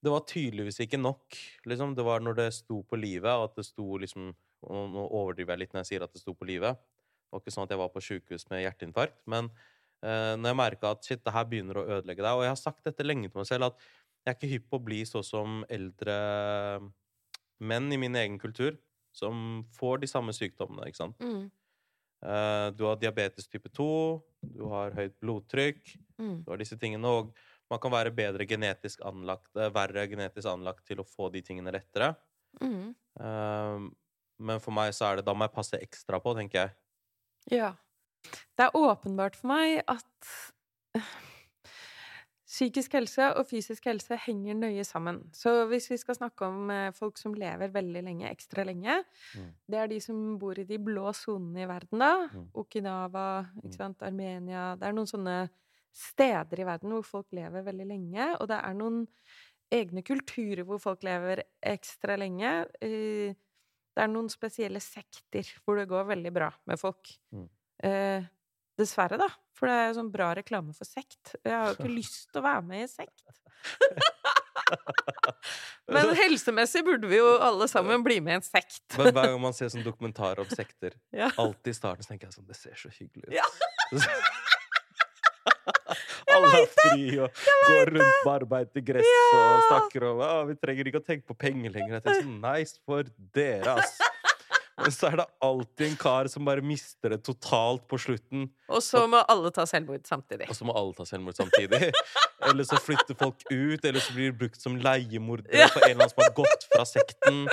[0.02, 1.36] det var tydeligvis ikke nok.
[1.66, 1.94] Liksom.
[1.94, 4.34] Det var når det sto på livet, at det sto liksom
[4.66, 6.74] Og nå overdriver jeg litt når jeg sier at det sto på livet.
[6.74, 9.50] Det var ikke sånn at jeg var på sjukehus med hjerteinfarkt, men
[10.02, 12.84] når jeg merka at shit, det her begynner å ødelegge deg Og jeg har sagt
[12.84, 13.80] dette lenge til meg selv, at
[14.26, 16.16] jeg er ikke hypp på å bli så som eldre
[17.64, 18.76] menn i min egen kultur,
[19.16, 21.20] som får de samme sykdommene, ikke sant.
[21.22, 21.46] Mm.
[22.26, 23.88] Eh, du har diabetes type 2,
[24.56, 26.44] du har høyt blodtrykk, Mm.
[26.44, 27.34] du har disse tingene, og
[27.70, 31.72] man kan være bedre genetisk anlagt, eh, verre genetisk anlagt til å få de tingene
[31.72, 32.16] lettere.
[32.60, 32.94] Mm.
[33.20, 33.88] Eh,
[34.38, 36.74] men for meg så er det da må jeg passe ekstra på, tenker jeg.
[37.58, 37.74] Ja.
[38.56, 40.30] Det er åpenbart for meg at
[42.46, 45.18] psykisk helse og fysisk helse henger nøye sammen.
[45.34, 49.02] Så hvis vi skal snakke om eh, folk som lever veldig lenge, ekstra lenge,
[49.34, 49.48] Mm.
[49.68, 52.28] det er de som bor i de blå sonene i verden, da.
[52.32, 52.46] Mm.
[52.54, 53.62] Okinawa, Mm.
[53.64, 55.50] ikke sant, Armenia Det er noen sånne
[55.92, 59.06] steder i verden hvor folk lever veldig lenge, og det er noen
[59.72, 62.66] egne kulturer hvor folk lever ekstra lenge.
[62.80, 63.34] Eh,
[63.96, 67.16] Det er noen spesielle sekter hvor det går veldig bra med folk.
[67.32, 67.48] Mm.
[67.84, 68.22] Eh,
[68.78, 69.28] dessverre, da.
[69.56, 71.34] For det er sånn bra reklame for sekt.
[71.42, 73.24] Jeg har jo ikke lyst til å være med i sekt.
[75.86, 78.82] Men helsemessig burde vi jo alle sammen bli med i en sekt.
[78.98, 81.30] Men hver gang man ser sånn dokumentarer om sekter, Ja.
[81.38, 83.36] alltid i starten så tenker jeg sånn Det ser så hyggelig ut.
[83.38, 83.46] Ja.
[86.36, 90.56] Alle er fri og går rundt på arbeid til gress og snakker om at vi
[90.58, 91.94] trenger ikke å tenke på penger lenger.
[91.96, 93.08] Jeg tenker sånn, nice for
[93.38, 93.94] dere, ass.
[94.78, 98.50] Men så er det alltid en kar som bare mister det totalt på slutten.
[98.68, 100.48] Og så må alle ta selvmord samtidig.
[100.50, 101.92] Og så må alle ta selvmord samtidig.
[102.50, 105.68] Eller så flytter folk ut, eller så blir de brukt som leiemordere Ja.
[105.72, 107.46] for en eller annen som har gått fra sekten.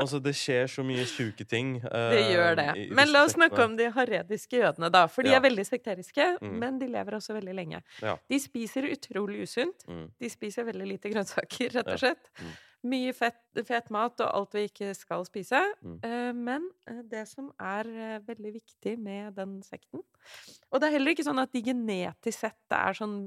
[0.00, 1.74] Altså, det skjer så mye sjuke ting.
[1.84, 2.68] Uh, Det gjør det.
[2.78, 5.06] i- i Men la oss snakke om de harediske jødene, da.
[5.06, 5.36] For de Ja.
[5.36, 6.58] er veldig sekteriske, Mm.
[6.58, 7.82] men de lever også veldig lenge.
[8.00, 8.16] Ja.
[8.30, 9.84] De spiser utrolig usunt.
[9.86, 10.10] Mm.
[10.18, 12.30] De spiser veldig lite grønnsaker, rett og slett.
[12.40, 12.56] Mm.
[12.88, 15.58] Mye fett, fet mat og alt vi ikke skal spise.
[15.84, 15.98] Mm.
[16.06, 20.00] Eh, Men eh, det som er eh, veldig viktig med den sekten
[20.70, 23.18] Og det er heller ikke sånn at de genetisk sett er sånn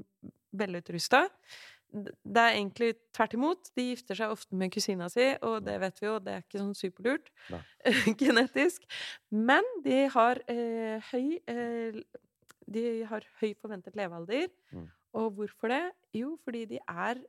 [0.54, 1.28] velutrusta.
[1.94, 3.70] Det er egentlig tvert imot.
[3.78, 6.62] De gifter seg ofte med kusina si, og det vet vi jo, det er ikke
[6.62, 7.30] sånn superlurt
[8.22, 8.82] genetisk.
[9.30, 12.02] Men de har eh, høy eh,
[12.66, 14.48] De har høy forventet levealder.
[14.74, 14.88] Mm.
[15.14, 15.84] Og hvorfor det?
[16.16, 17.20] Jo, fordi de er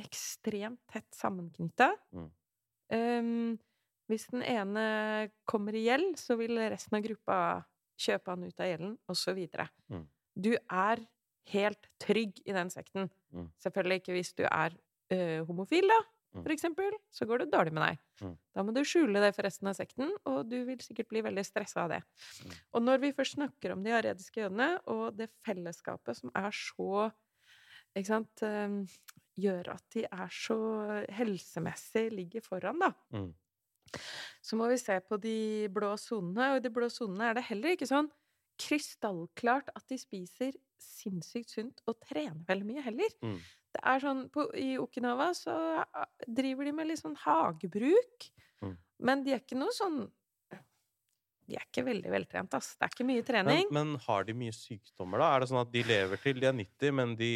[0.00, 1.90] ekstremt tett sammenknytta.
[2.14, 2.30] Mm.
[2.92, 3.58] Um,
[4.10, 7.38] hvis den ene kommer i gjeld, så vil resten av gruppa
[8.02, 9.38] kjøpe han ut av gjelden, osv.
[9.92, 10.06] Mm.
[10.34, 11.04] Du er
[11.52, 13.08] helt trygg i den sekten.
[13.32, 13.48] Mm.
[13.62, 14.74] Selvfølgelig ikke hvis du er
[15.12, 16.00] ø, homofil, da,
[16.32, 16.42] Mm.
[16.46, 16.94] for eksempel.
[17.12, 17.98] Så går det dårlig med deg.
[18.22, 18.36] Mm.
[18.56, 21.44] Da må du skjule det for resten av sekten, og du vil sikkert bli veldig
[21.44, 21.98] stressa av det.
[22.40, 22.54] Mm.
[22.72, 27.10] Og når vi først snakker om de arediske jødene, og det fellesskapet som er så
[27.96, 28.42] ikke sant,
[29.38, 30.56] gjør at de er så
[31.12, 32.92] helsemessig ligger foran, da.
[33.16, 33.30] Mm.
[34.42, 37.44] Så må vi se på de blå sonene, og i de blå sonene er det
[37.50, 38.08] heller ikke sånn
[38.62, 43.12] krystallklart at de spiser sinnssykt sunt og trener veldig mye heller.
[43.24, 43.36] Mm.
[43.72, 45.54] Det er sånn, på, I Okinawa så
[46.28, 48.30] driver de med litt sånn hagebruk,
[48.62, 48.76] Mm.
[49.02, 50.04] men de er ikke noe sånn
[51.50, 52.76] De er ikke veldig veltrent, ass.
[52.78, 53.66] Det er ikke mye Men, trening.
[53.74, 55.32] men har de mye sykdommer, da?
[55.34, 57.30] Er det sånn at de lever til de er 90, men de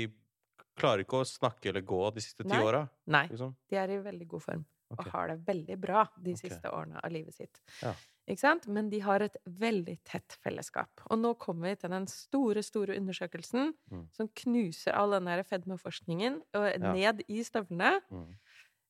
[0.76, 2.88] klarer ikke å snakke eller gå de siste ti åra?
[3.06, 3.54] Nei, Liksom?
[3.70, 6.48] de er i veldig god form og har det veldig bra de okay.
[6.48, 7.58] siste årene av livet sitt.
[7.82, 7.92] Ja.
[8.28, 8.66] Ikke sant?
[8.68, 10.90] Men de har et veldig tett fellesskap.
[11.10, 14.08] Og nå kommer vi til den store, store undersøkelsen Mm.
[14.12, 16.92] som knuser all den der fedmeforskningen og Ja.
[16.92, 18.00] ned i støvlene.
[18.10, 18.34] Mm.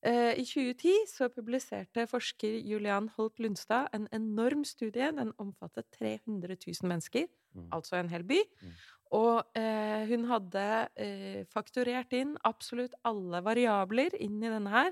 [0.03, 5.11] Eh, I 2010 så publiserte forsker Julian Holt Lundstad en enorm studie.
[5.12, 7.68] Den omfattet 300 000 mennesker, Mm.
[7.72, 8.42] altså en hel by.
[8.62, 8.72] Mm.
[9.14, 10.64] Og eh, hun hadde
[10.98, 14.90] eh, fakturert inn absolutt alle variabler inn i denne her.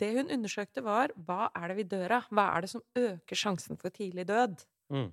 [0.00, 2.26] Det hun undersøkte, var hva er det vi dør av?
[2.34, 4.66] Hva er det som øker sjansen for tidlig død?
[4.92, 5.08] Mm.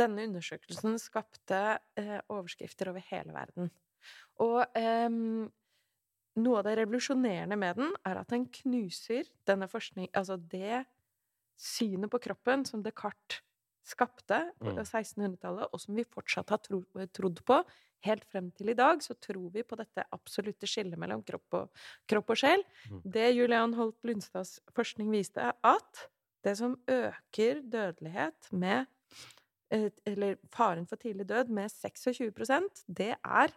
[0.00, 1.60] Denne undersøkelsen skapte
[2.00, 3.68] eh, overskrifter over hele verden.
[4.42, 5.44] Og ehm,
[6.40, 10.82] noe av det revolusjonerende med den er at den knuser denne forskning Altså det
[11.60, 13.43] synet på kroppen som Descartes
[13.84, 14.78] skapte på Mm.
[14.84, 17.58] 1600-tallet, og som vi fortsatt har tro, trodd på
[18.04, 21.70] helt frem til i dag, så tror vi på dette absolutte skillet mellom kropp og,
[22.08, 22.64] kropp og sjel.
[22.90, 23.00] Mm.
[23.04, 26.08] Det Julian Holt Lundstads forskning viste, er at
[26.44, 28.86] det som øker dødelighet med
[29.70, 33.50] eh, Eller faren for tidlig død med 26% det er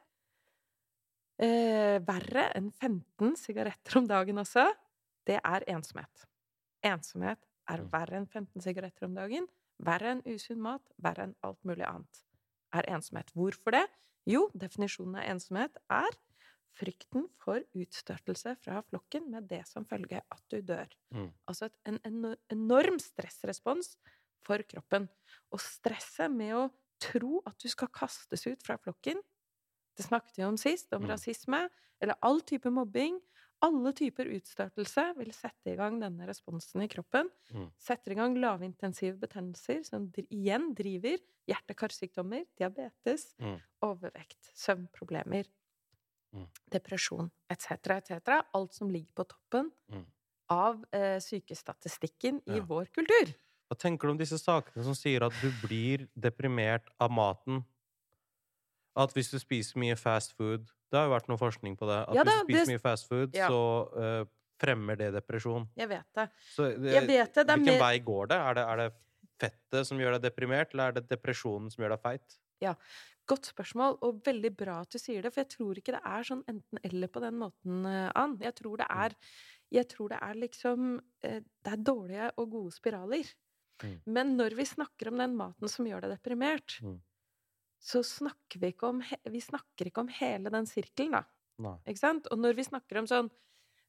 [1.40, 4.68] eh, verre enn 15 sigaretter om dagen også.
[5.28, 6.26] Det er ensomhet.
[6.88, 7.90] Ensomhet er Mm.
[7.92, 9.48] verre enn 15 sigaretter om dagen.
[9.84, 10.84] Verre enn usunn mat.
[11.04, 12.24] Verre enn alt mulig annet.
[12.76, 13.32] Er ensomhet.
[13.38, 13.86] Hvorfor det?
[14.28, 16.18] Jo, definisjonen av ensomhet er
[16.78, 20.92] frykten for utstøtelse fra flokken med det som følge at du dør.
[21.16, 21.32] Mm.
[21.50, 23.96] Altså et, en, en enorm stressrespons
[24.46, 25.08] for kroppen.
[25.54, 26.68] Og stresset med å
[27.02, 29.22] tro at du skal kastes ut fra flokken
[29.98, 31.10] Det snakket vi om sist, om Mm.
[31.10, 31.70] rasisme,
[32.02, 33.20] eller all type mobbing.
[33.66, 37.30] Alle typer utstøtelse vil sette i gang denne responsen i kroppen.
[37.54, 37.72] Mm.
[37.82, 41.18] Setter i gang lavintensive betennelser, som igjen driver
[41.50, 43.62] hjerte-karsykdommer, diabetes, Mm.
[43.82, 45.48] overvekt, søvnproblemer,
[46.34, 46.48] Mm.
[46.74, 48.42] depresjon etc., etc.
[48.54, 50.06] Alt som ligger på toppen Mm.
[50.50, 52.62] av eh, sykestatistikken i Ja.
[52.62, 53.34] vår kultur.
[53.70, 57.66] Hva tenker du om disse sakene som sier at du blir deprimert av maten?
[58.98, 61.98] At hvis du spiser mye fast food Det har jo vært noe forskning på det.
[62.08, 63.48] At Ja hvis du spiser det- mye fast food, Ja.
[63.52, 63.60] så
[63.94, 64.26] uh,
[64.58, 65.68] fremmer det depresjon.
[65.78, 66.30] Jeg vet det.
[66.56, 67.44] Så det, Jeg vet det.
[67.46, 67.84] det er hvilken mer...
[67.84, 68.38] vei går det?
[68.42, 68.64] Er, det?
[68.72, 68.88] er det
[69.38, 72.38] fettet som gjør deg deprimert, eller er det depresjonen som gjør deg feit?
[72.64, 72.74] Ja.
[73.28, 76.24] Godt spørsmål, og veldig bra at du sier det, for jeg tror ikke det er
[76.24, 78.38] sånn enten-eller på den måten, eh, Ann.
[78.42, 79.14] Jeg tror det er
[79.70, 83.28] Jeg tror det er liksom eh, Det er dårlige og gode spiraler.
[83.84, 84.00] Mm.
[84.08, 87.00] Men når vi snakker om den maten som gjør deg deprimert, Mm.
[87.88, 91.24] Så snakker vi ikke om Vi snakker ikke om hele den sirkelen, da.
[91.64, 91.78] Nei.
[91.90, 92.28] Ikke sant?
[92.34, 93.30] Og når vi snakker om sånn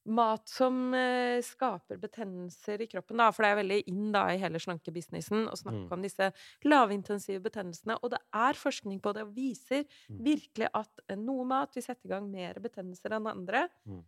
[0.08, 4.38] mat som eh, skaper betennelser i kroppen, da, for det er veldig inn da i
[4.40, 5.92] hele slankebusinessen å snakke Mm.
[5.98, 6.28] om disse
[6.64, 10.22] lavintensive betennelsene, og det er forskning på det og viser Mm.
[10.24, 13.66] virkelig at noe mat vil sette i gang mer betennelser enn andre.
[13.86, 14.00] Mm.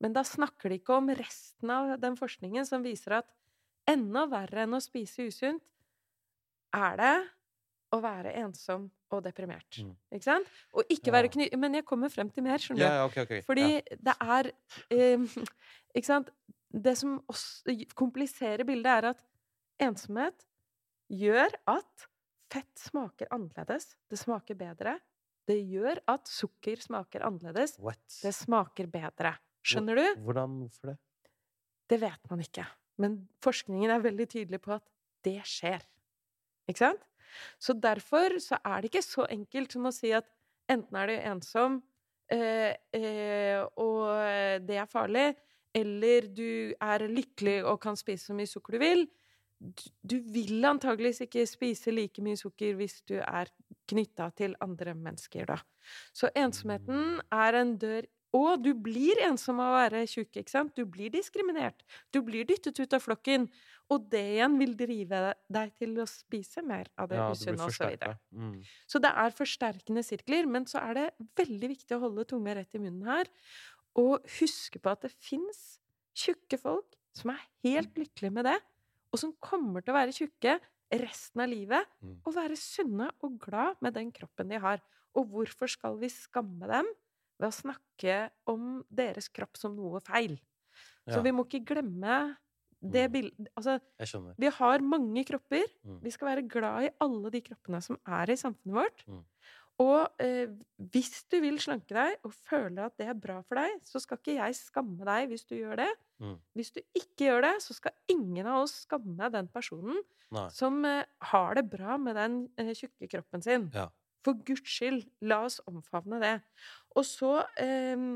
[0.00, 3.30] Men da snakker de ikke om resten av den forskningen som viser at
[3.86, 5.62] enda verre enn å spise usunt
[6.74, 7.14] er det
[7.94, 9.78] å være ensom og deprimert.
[9.78, 9.92] Mm.
[10.16, 10.48] Ikke sant?
[10.74, 11.16] Og ikke Ja.
[11.18, 11.48] være kny...
[11.60, 12.86] Men jeg kommer frem til mer, skjønner du.
[12.88, 13.46] Ja, okay, ok, ok.
[13.46, 14.00] Fordi ja.
[14.08, 14.50] det er
[14.90, 15.38] eh,
[15.96, 16.32] Ikke sant?
[16.74, 19.20] Det som også kompliserer bildet, er at
[19.84, 20.46] ensomhet
[21.12, 22.08] gjør at
[22.50, 23.92] fett smaker annerledes.
[24.10, 24.96] Det smaker bedre.
[25.46, 27.76] Det gjør at sukker smaker annerledes.
[27.78, 28.02] What?
[28.22, 29.36] Det smaker bedre.
[29.64, 30.06] Skjønner du?
[30.26, 30.58] Hvordan?
[30.64, 30.98] Hvorfor det?
[31.92, 32.64] Det vet man ikke.
[33.02, 34.84] Men forskningen er veldig tydelig på at
[35.26, 35.84] det skjer.
[36.70, 37.02] Ikke sant?
[37.58, 40.28] Så derfor så er det ikke så enkelt som å si at
[40.70, 41.82] enten er du ensom,
[42.32, 45.28] eh, eh, og det er farlig,
[45.74, 49.06] eller du er lykkelig og kan spise så mye sukker du vil.
[50.04, 53.50] Du vil antageligvis ikke spise like mye sukker hvis du er
[53.90, 55.58] knytta til andre mennesker, da.
[56.16, 60.72] Så ensomheten er en dør og du blir ensom av å være tjukk, ikke sant?
[60.74, 61.84] Du blir diskriminert.
[62.10, 63.46] Du blir dyttet ut av flokken.
[63.92, 65.20] Og det igjen vil drive
[65.52, 67.76] deg til å spise mer av det Ja, usunne, osv.
[67.76, 68.16] så videre.
[68.32, 68.56] Mm.
[68.90, 72.74] Så det er forsterkende sirkler, men så er det veldig viktig å holde tunga rett
[72.74, 73.28] i munnen her,
[73.94, 75.78] og huske på at det fins
[76.16, 78.56] tjukke folk som er helt lykkelige med det,
[79.12, 80.56] og som kommer til å være tjukke
[80.90, 82.18] resten av livet, Mm.
[82.26, 84.80] og være sunne og glad med den kroppen de har.
[85.14, 86.86] Og hvorfor skal vi skamme dem
[87.44, 88.16] ved å snakke
[88.50, 90.38] om deres kropp som noe feil?
[91.04, 92.36] Så Ja, vi må ikke glemme
[92.84, 93.12] det Mm.
[93.12, 93.78] bildet Altså,
[94.38, 95.64] vi har mange kropper.
[95.84, 96.00] Mm.
[96.02, 99.04] Vi skal være glad i alle de kroppene som er i samfunnet vårt.
[99.08, 99.22] Mm.
[99.82, 100.46] Og eh,
[100.78, 104.20] hvis du vil slanke deg og føler at det er bra for deg, så skal
[104.20, 105.90] ikke jeg skamme deg hvis du gjør det.
[106.22, 106.36] Mm.
[106.54, 109.98] Hvis du ikke gjør det, så skal ingen av oss skamme den personen
[110.30, 110.46] Nei.
[110.54, 113.70] som eh, har det bra med den eh, tjukke kroppen sin.
[113.74, 113.88] Ja.
[114.24, 116.36] For Guds skyld, la oss omfavne det.
[116.94, 118.06] Og så eh,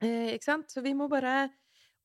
[0.00, 0.70] eh, Ikke sant?
[0.70, 1.48] Så vi må bare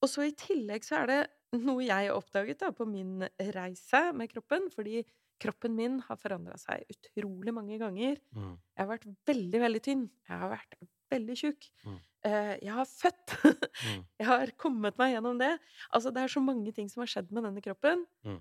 [0.03, 1.21] Og så i tillegg så er det
[1.59, 3.23] noe jeg oppdaget da på min
[3.55, 5.01] reise med kroppen, fordi
[5.41, 8.19] kroppen min har forandra seg utrolig mange ganger.
[8.35, 8.51] Mm.
[8.53, 10.03] Jeg har vært veldig, veldig tynn.
[10.29, 10.77] Jeg har vært
[11.09, 11.69] veldig tjukk.
[11.87, 11.97] Mm.
[12.29, 13.35] Eh, jeg har født.
[13.79, 14.05] Mm.
[14.19, 15.53] Jeg har kommet meg gjennom det.
[15.95, 18.05] Altså, det er så mange ting som har skjedd med denne kroppen.
[18.27, 18.39] Mm.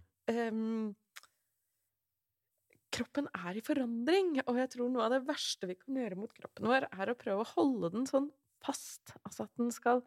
[2.98, 6.32] Kroppen er i forandring, og jeg tror noe av det verste vi kan gjøre mot
[6.34, 8.30] kroppen vår, er å prøve å holde den sånn
[8.64, 9.14] fast.
[9.24, 10.02] Altså at den skal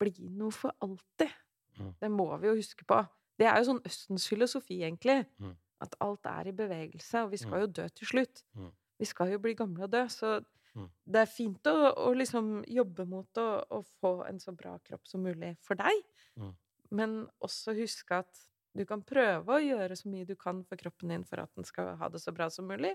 [0.00, 1.32] bli noe for alltid.
[1.80, 1.92] Mm.
[2.00, 3.00] Det må vi jo huske på.
[3.36, 5.24] Det er jo sånn Østens filosofi, egentlig.
[5.42, 5.54] Mm.
[5.84, 7.60] At alt er i bevegelse, og vi skal Mm.
[7.60, 8.42] jo dø til slutt.
[8.56, 8.70] Mm.
[8.98, 10.44] Vi skal jo bli gamle og dø, så
[10.76, 10.90] Mm.
[11.06, 15.06] det er fint å, å liksom jobbe mot å, å få en så bra kropp
[15.08, 16.02] som mulig for deg,
[16.36, 16.54] Mm.
[16.90, 18.38] men også huske at
[18.76, 21.64] du kan prøve å gjøre så mye du kan for kroppen din for at den
[21.64, 22.94] skal ha det så bra som mulig,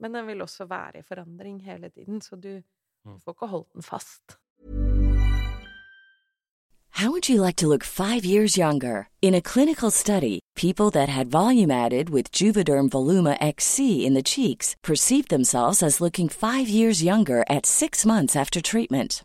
[0.00, 2.62] men den vil også være i forandring hele tiden, så du,
[3.04, 3.18] du Mm.
[3.20, 4.38] får ikke holdt den fast.
[6.98, 9.08] How would you like to look five years younger?
[9.20, 14.22] In a clinical study, people that had volume added with Juvederm Voluma XC in the
[14.22, 19.24] cheeks perceived themselves as looking five years younger at six months after treatment.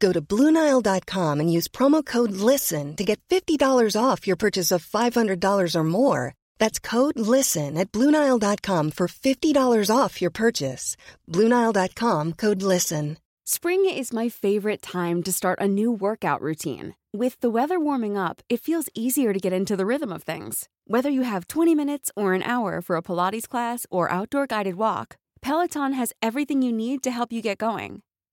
[0.00, 4.84] Go to Bluenile.com and use promo code LISTEN to get $50 off your purchase of
[4.84, 6.34] $500 or more.
[6.58, 10.96] That's code LISTEN at Bluenile.com for $50 off your purchase.
[11.28, 13.18] Bluenile.com code LISTEN.
[13.44, 16.94] Spring is my favorite time to start a new workout routine.
[17.12, 20.68] With the weather warming up, it feels easier to get into the rhythm of things.
[20.86, 24.76] Whether you have 20 minutes or an hour for a Pilates class or outdoor guided
[24.76, 28.02] walk, Peloton has everything you need to help you get going.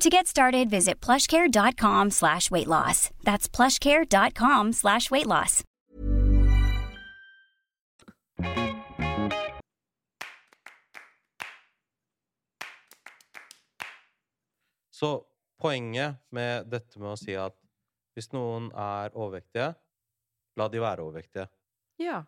[0.00, 3.10] To get started, visit plushcare.com slash weight loss.
[3.22, 5.62] That's plushcare.com slash weight loss.
[14.90, 15.24] Så
[15.60, 17.56] poenget med dette med å si at
[18.14, 19.72] hvis noen er overvektige,
[20.58, 21.48] la de være overvektige,
[21.98, 22.24] Ja.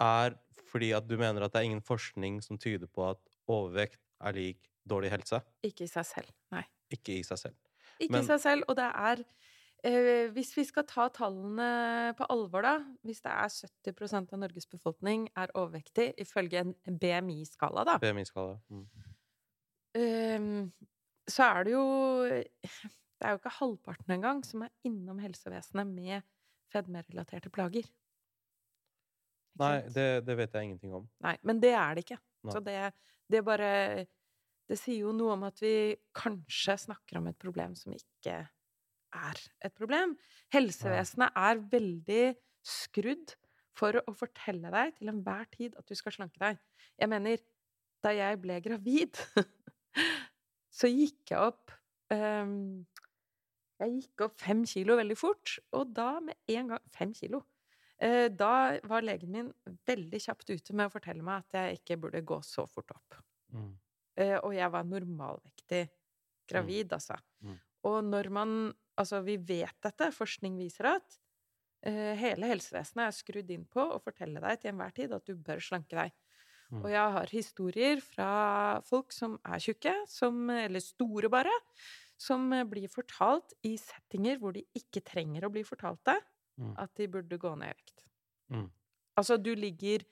[0.00, 0.34] er
[0.70, 4.32] fordi at du mener at det er ingen forskning som tyder på at overvekt er
[4.32, 5.42] lik dårlig helse?
[5.62, 6.30] Ikke i seg selv.
[6.50, 6.64] Nei.
[6.90, 7.56] Ikke i seg selv.
[8.00, 8.64] Ikke Men- i seg selv.
[8.68, 9.22] Og det er
[9.84, 12.74] eh, Hvis vi skal ta tallene på alvor, da
[13.04, 18.58] Hvis det er 70% av Norges befolkning er overvektig ifølge en BMI-skala, da BMI-skala.
[18.68, 18.86] Mm.
[19.94, 20.70] Eh,
[21.28, 21.86] Så er det jo
[22.28, 26.22] Det er jo ikke halvparten engang som er innom helsevesenet med
[26.72, 27.84] fedmerelaterte plager.
[27.84, 27.98] Ikke
[29.60, 31.08] Nei, det, det vet jeg ingenting om.
[31.24, 32.18] Nei, men det er det ikke.
[32.46, 32.54] Nei.
[32.54, 32.76] Så det,
[33.28, 34.06] det bare
[34.70, 35.74] Det sier jo noe om at vi
[36.14, 38.36] kanskje snakker om et problem som ikke
[39.10, 40.14] er et problem.
[40.54, 42.24] Helsevesenet er veldig
[42.66, 43.34] skrudd
[43.76, 46.60] for å fortelle deg til enhver tid at du skal slanke deg.
[47.00, 47.42] Jeg mener,
[48.04, 49.18] da jeg ble gravid,
[50.78, 51.74] så gikk jeg opp
[52.14, 52.86] um,
[53.80, 57.42] Jeg gikk opp fem kilo veldig fort, og da med en gang Fem kilo!
[58.00, 59.48] Eh, da var legen min
[59.84, 63.18] veldig kjapt ute med å fortelle meg at jeg ikke burde gå så fort opp.
[63.52, 63.74] Mm.
[64.16, 65.84] Eh, og jeg var normalvektig
[66.50, 67.18] gravid, altså.
[67.44, 67.58] Mm.
[67.90, 68.54] Og når man
[69.00, 71.14] Altså, vi vet dette, forskning viser at
[71.88, 75.38] eh, hele helsevesenet er skrudd inn på å fortelle deg til enhver tid at du
[75.40, 76.10] bør slanke deg.
[76.68, 76.82] Mm.
[76.82, 78.28] Og jeg har historier fra
[78.84, 81.54] folk som er tjukke, som, eller store bare,
[82.20, 86.18] som eh, blir fortalt i settinger hvor de ikke trenger å bli fortalt det,
[86.60, 86.74] Mm.
[86.76, 88.02] at de burde gå ned i vekt.
[88.52, 88.66] Mm.
[89.16, 90.02] Altså, du ligger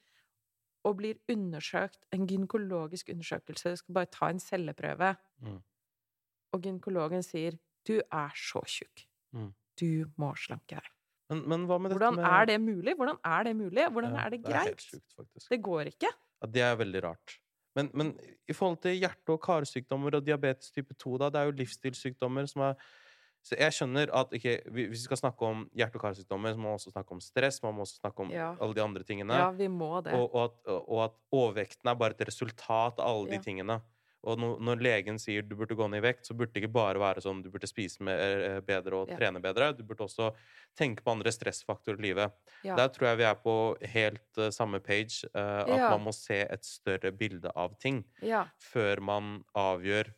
[0.88, 5.58] og blir undersøkt, en gynekologisk undersøkelse, du skal bare ta en celleprøve, Mm.
[6.52, 9.06] og gynekologen sier 'du er så tjukk'.
[9.32, 9.52] Mm.
[9.80, 10.88] Du må slanke deg.
[11.30, 12.94] Men, men Hvordan med er det mulig?
[12.96, 13.84] Hvordan er det mulig?
[13.92, 14.80] Hvordan Ja, er det Det er greit?
[14.80, 15.48] sjukt.
[15.50, 16.08] Det går ikke.
[16.42, 17.38] Ja, det er veldig rart.
[17.76, 18.18] Men, men
[18.48, 22.46] i forhold til hjerte- og karsykdommer og diabetes type 2, da, det er jo livsstilssykdommer
[22.48, 22.74] som er
[23.48, 26.68] Så jeg skjønner at okay, hvis vi skal snakke om hjerte- og karsykdommer, så må
[26.68, 28.50] man også snakke om stress, man må også snakke om Ja.
[28.60, 29.32] alle de andre tingene.
[29.40, 30.12] Ja, vi må det.
[30.12, 33.38] og, og, at, og at overvekten er bare et resultat av alle Ja.
[33.38, 33.80] de tingene.
[34.26, 36.72] Og når, når legen sier du burde gå ned i vekt, så burde det ikke
[36.74, 39.70] bare være sånn du burde spise med, eh, bedre og trene bedre.
[39.78, 40.32] Du burde også
[40.76, 42.32] tenke på andre stressfaktorer i livet.
[42.64, 43.54] Der tror jeg vi er på
[43.94, 45.22] helt uh, samme page.
[45.32, 48.48] Uh, at man må se et større bilde av ting Ja.
[48.58, 50.10] før man avgjør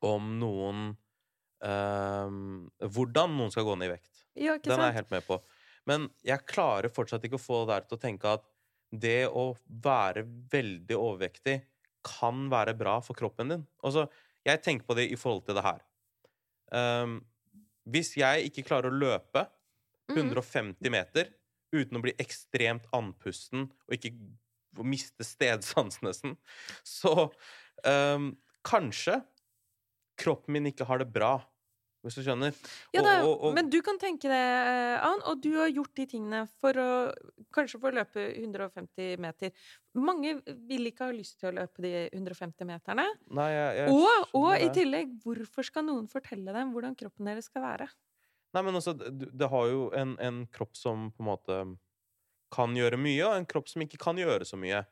[0.00, 0.96] om noen
[1.64, 4.24] ehm, Hvordan noen skal gå ned i vekt.
[4.36, 5.40] ja, Den er jeg helt med på.
[5.88, 8.44] Men jeg klarer fortsatt ikke å få der til å tenke at
[8.94, 9.54] det å
[9.84, 11.58] være veldig overvektig
[12.04, 13.66] kan være bra for kroppen din.
[13.82, 14.06] Altså,
[14.46, 15.80] jeg tenker på det i forhold til det her.
[16.74, 17.18] Um,
[17.88, 19.46] hvis jeg ikke klarer å løpe
[20.08, 20.16] Mhm.
[20.18, 21.30] 150 meter
[21.72, 24.12] uten å bli ekstremt andpusten og ikke
[24.84, 26.36] miste stedsansen nesten,
[26.84, 27.30] så
[27.86, 28.36] um,
[28.66, 29.22] kanskje
[30.20, 31.38] kroppen min ikke har det bra,
[32.04, 32.52] hvis du skjønner.
[32.92, 34.40] Ja, da, og- og- men du kan tenke det,
[35.02, 36.90] Ann, og du har gjort de tingene for å
[37.54, 39.52] Kanskje for å løpe 150 meter.
[39.94, 43.04] Mange vil ikke ha lyst til å løpe de 150 meterne.
[43.30, 47.46] Nei, jeg, jeg Og, og i tillegg, hvorfor skal noen fortelle dem hvordan kroppen deres
[47.46, 47.86] skal være?
[48.54, 51.78] Nei, men altså, det, har jo en, en kropp som på en måte
[52.54, 54.84] kan gjøre mye, og en kropp som ikke kan gjøre så mye.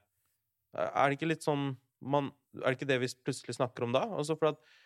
[0.75, 4.07] Er det ikke litt sånn man, Er det ikke det vi plutselig snakker om da?
[4.07, 4.79] Altså for at eh,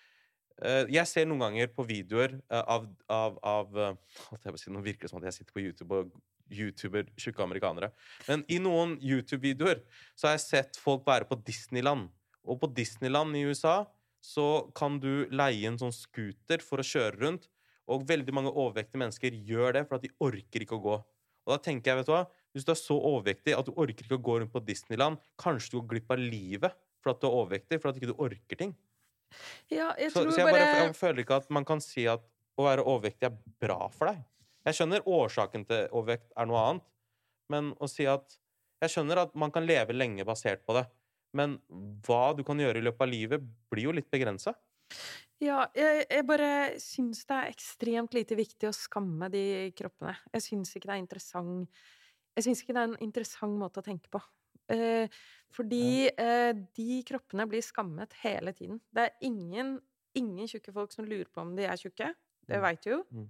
[0.57, 3.96] Jeg ser noen ganger på videoer eh, av, av, av eh,
[4.57, 6.14] si, Nå virker det som at jeg sitter på YouTube og
[6.48, 7.90] YouTuber tjukke amerikanere.
[8.28, 9.82] Men i noen YouTube-videoer
[10.14, 12.09] så har jeg sett folk være på Disneyland.
[12.46, 13.82] Og på Disneyland i USA
[14.24, 17.50] så kan du leie en sånn scooter for å kjøre rundt.
[17.86, 20.96] Og veldig mange overvektige mennesker gjør det for at de orker ikke å gå.
[21.46, 22.24] Og da tenker jeg, vet du hva,
[22.57, 25.74] Hvis du er så overvektig at du orker ikke å gå rundt på Disneyland, kanskje
[25.74, 28.72] du går glipp av livet for at du er overvektig, for ikke du orker ting.
[29.72, 32.24] Ja, jeg Så, så jeg, bare, bare jeg føler ikke at man kan si at
[32.57, 34.22] å være overvektig er bra for deg.
[34.66, 36.87] Jeg skjønner årsaken til overvekt er noe annet,
[37.53, 38.39] men å si at
[38.85, 40.83] Jeg skjønner at man kan leve lenge basert på det,
[41.33, 41.55] men
[42.05, 44.53] hva du kan gjøre i løpet av livet, blir jo litt begrensa.
[45.41, 46.51] Ja, jeg, jeg bare
[46.81, 50.12] syns det er ekstremt lite viktig å skamme de kroppene.
[50.37, 51.81] Jeg syns ikke det er interessant
[52.37, 54.20] Jeg syns ikke det er en interessant måte å tenke på.
[54.73, 55.09] Eh,
[55.57, 58.81] fordi eh, de kroppene blir skammet hele tiden.
[58.93, 59.77] Det er ingen,
[60.19, 62.12] ingen tjukke folk som lurer på om de er tjukke.
[62.47, 62.62] Det Mm.
[62.62, 63.01] veit du jo.
[63.11, 63.27] Mm.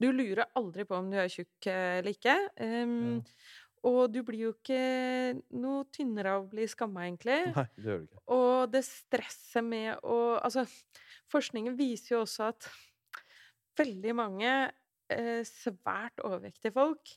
[0.00, 2.34] Du lurer aldri på om du er tjukk eh, eller ikke.
[2.60, 3.22] Um,
[3.84, 7.36] og du blir jo ikke noe tynnere av å bli skamma, egentlig.
[7.54, 8.22] Nei, det gjør du ikke.
[8.32, 10.64] Og det stresset med å Altså,
[11.32, 12.68] forskningen viser jo også at
[13.78, 14.50] veldig mange
[15.12, 17.12] eh, svært overvektige folk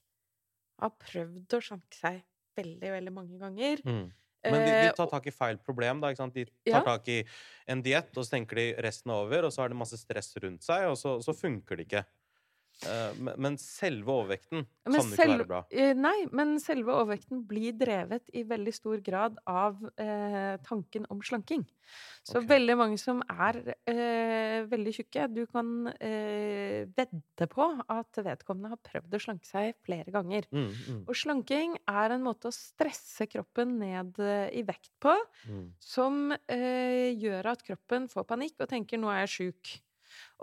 [0.82, 2.20] har prøvd å slanke seg
[2.58, 3.84] veldig, veldig mange ganger.
[3.86, 4.08] Mm.
[4.48, 6.00] Men de, de Eh, tar tak i feil problem.
[6.04, 6.34] da, ikke sant?
[6.38, 6.82] De tar Ja.
[6.86, 7.24] tak i
[7.68, 10.30] en diett, og så tenker de resten er over, og så har de masse stress
[10.44, 12.04] rundt seg, og så, så funker det ikke.
[12.86, 15.62] Eh, men, selve overvekten kan Men jo ikke være bra.
[15.74, 21.24] eh, Nei, men selve overvekten blir drevet i veldig stor grad av eh, tanken om
[21.26, 21.66] slanking.
[22.22, 22.50] Så okay.
[22.52, 23.58] veldig mange som er
[23.90, 29.74] eh, veldig tjukke, du kan eh, vedde på at vedkommende har prøvd å slanke seg
[29.88, 30.46] flere ganger.
[30.52, 35.16] Mm, mm, Og slanking er en måte å stresse kroppen ned eh, i vekt på,
[35.50, 35.66] mm.
[35.82, 39.78] som eh, gjør at kroppen får panikk og tenker 'nå er jeg sjuk'.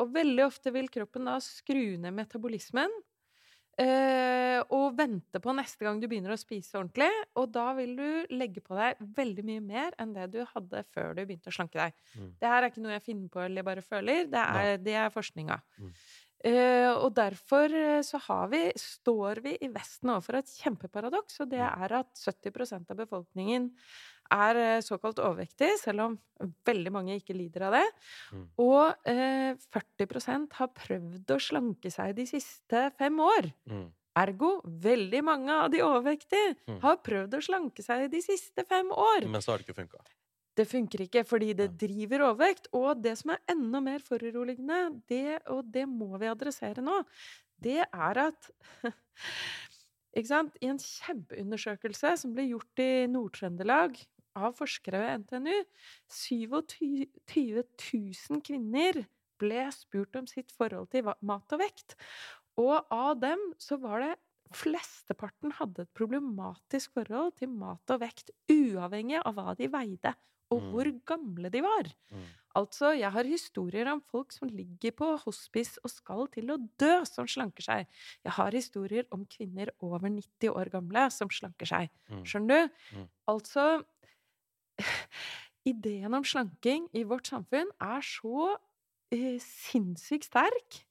[0.02, 2.90] Og veldig ofte vil kroppen da skru ned metabolismen
[3.78, 7.10] eh, og vente på neste gang du begynner å spise ordentlig.
[7.40, 11.14] Og da vil du legge på deg veldig mye mer enn det du hadde før
[11.16, 11.96] du begynte å slanke deg.
[12.18, 12.28] Mm.
[12.40, 15.14] Det her er ikke noe jeg finner på eller bare føler, det er, det er
[15.14, 15.60] forskninga.
[15.78, 15.90] Mm.
[16.44, 21.48] Eh, og derfor eh, så har vi, står vi i Vesten overfor et kjempeparadoks, og
[21.54, 21.84] det Mm.
[21.86, 23.70] er at 70% av befolkningen
[24.32, 26.16] er eh, såkalt overvektig, selv om
[26.66, 27.84] veldig mange ikke lider av det.
[28.32, 28.46] Mm.
[28.64, 33.50] Og eh, 40% har prøvd å slanke seg de siste fem år.
[33.70, 33.86] Mm.
[34.14, 36.80] Ergo, veldig mange av de overvektige Mm.
[36.84, 39.26] har prøvd å slanke seg de siste fem år.
[39.28, 40.04] Men så har det ikke funka.
[40.54, 42.68] Det funker ikke, fordi det driver overvekt.
[42.72, 47.00] Og det som er enda mer foruroligende, det, og det må vi adressere nå,
[47.58, 48.50] det er at?
[50.14, 53.98] I en kjempeundersøkelse som ble gjort i Nord-Trøndelag
[54.36, 55.56] av forskere ved NTNU
[56.10, 57.06] 27
[57.56, 59.04] 000 kvinner
[59.40, 61.96] ble spurt om sitt forhold til mat og vekt.
[62.60, 64.14] Og av dem så var det
[64.54, 70.12] Flesteparten hadde et problematisk forhold til mat og vekt, uavhengig av hva de veide,
[70.52, 70.70] og Mm.
[70.70, 71.88] hvor gamle de var.
[72.12, 72.26] Mm.
[72.54, 77.02] Altså, jeg har historier om folk som ligger på hospice og skal til å dø,
[77.04, 77.86] som slanker seg.
[78.22, 81.90] Jeg har historier om kvinner over 90 år gamle som slanker seg.
[82.08, 82.22] Mm.
[82.22, 82.70] Skjønner du?
[83.00, 83.08] Mm.
[83.26, 83.84] Altså
[85.66, 88.56] Ideen om slanking i vårt samfunn er så
[89.14, 90.82] eh, sinnssykt sterk.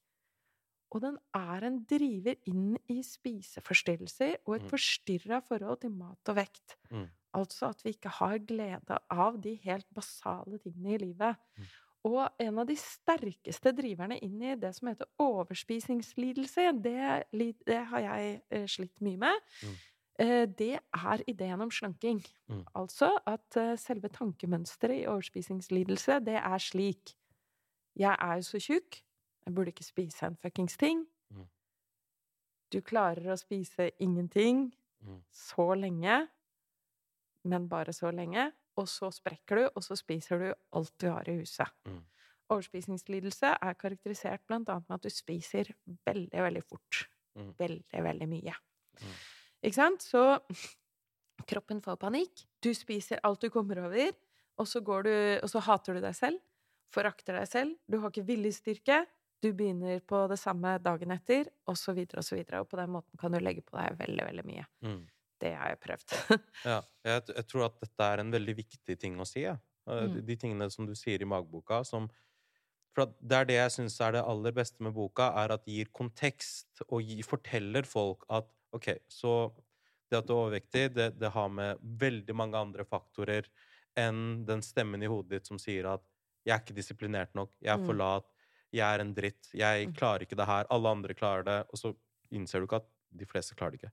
[0.94, 4.70] Og den er en driver inn i spiseforstyrrelser og et Mm.
[4.70, 6.76] forstyrra forhold til mat og vekt.
[6.90, 7.08] Mm.
[7.34, 11.36] Altså at vi ikke har glede av de helt basale tingene i livet.
[11.58, 11.64] Mm.
[12.04, 17.24] Og en av de sterkeste driverne inn i det som heter overspisingslidelse, det,
[17.66, 19.74] det har jeg eh, slitt mye med, Mm.
[20.18, 22.20] Eh, det er ideen om slanking.
[22.48, 22.64] Mm.
[22.74, 27.14] Altså at eh, selve tankemønsteret i overspisingslidelse, det er slik
[27.96, 29.02] Jeg er jo så tjukk,
[29.46, 31.06] jeg burde ikke spise en fuckings ting.
[31.30, 31.46] Mm.
[32.72, 34.72] Du klarer å spise ingenting
[35.04, 35.18] Mm.
[35.30, 36.28] så lenge,
[37.44, 38.52] men bare så lenge.
[38.76, 41.68] Og så sprekker du, og så spiser du alt du har i huset.
[41.84, 42.00] Mm.
[42.48, 45.70] Overspisingslidelse er karakterisert blant annet med at du spiser
[46.06, 47.04] veldig, veldig fort.
[47.36, 47.52] Mm.
[47.58, 48.54] Veldig, veldig mye.
[49.02, 49.12] Mm.
[49.64, 50.04] Ikke sant?
[50.04, 50.22] Så
[51.50, 52.44] kroppen får panikk.
[52.62, 54.12] Du spiser alt du kommer over,
[54.60, 56.40] og så, går du, og så hater du deg selv.
[56.94, 57.74] Forakter deg selv.
[57.90, 59.02] Du har ikke viljestyrke.
[59.42, 62.62] Du begynner på det samme dagen etter, og så videre og så videre.
[62.62, 64.66] Og på den måten kan du legge på deg veldig, veldig mye.
[64.86, 65.00] Mm.
[65.42, 66.14] Det har jeg prøvd.
[66.70, 69.42] Ja, jeg, jeg tror at dette er en veldig viktig ting å si.
[69.48, 69.56] Ja.
[69.58, 70.14] Eh, Mm.
[70.14, 72.06] De, de tingene som du sier i magboka, som
[72.94, 75.64] For at det er det jeg syns er det aller beste med boka, er at
[75.66, 79.32] det gir kontekst og gi, forteller folk at OK, så
[80.10, 83.48] det at du er overvektig, det, det har med veldig mange andre faktorer
[83.98, 86.04] enn den stemmen i hodet ditt som sier at
[86.44, 88.00] 'jeg er ikke disiplinert nok', 'jeg er for Mm.
[88.00, 88.28] lat',
[88.72, 89.94] 'jeg er en dritt', 'jeg Mm.
[89.94, 91.94] klarer ikke det her', 'alle andre klarer det', og så
[92.32, 93.92] innser du ikke at de fleste klarer det ikke.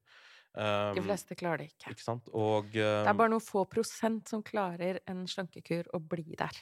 [0.96, 1.90] De Um, fleste klarer det ikke.
[1.90, 2.28] ikke sant?
[2.34, 6.58] Og Det er um, bare noen få prosent som klarer en slankekur å bli der.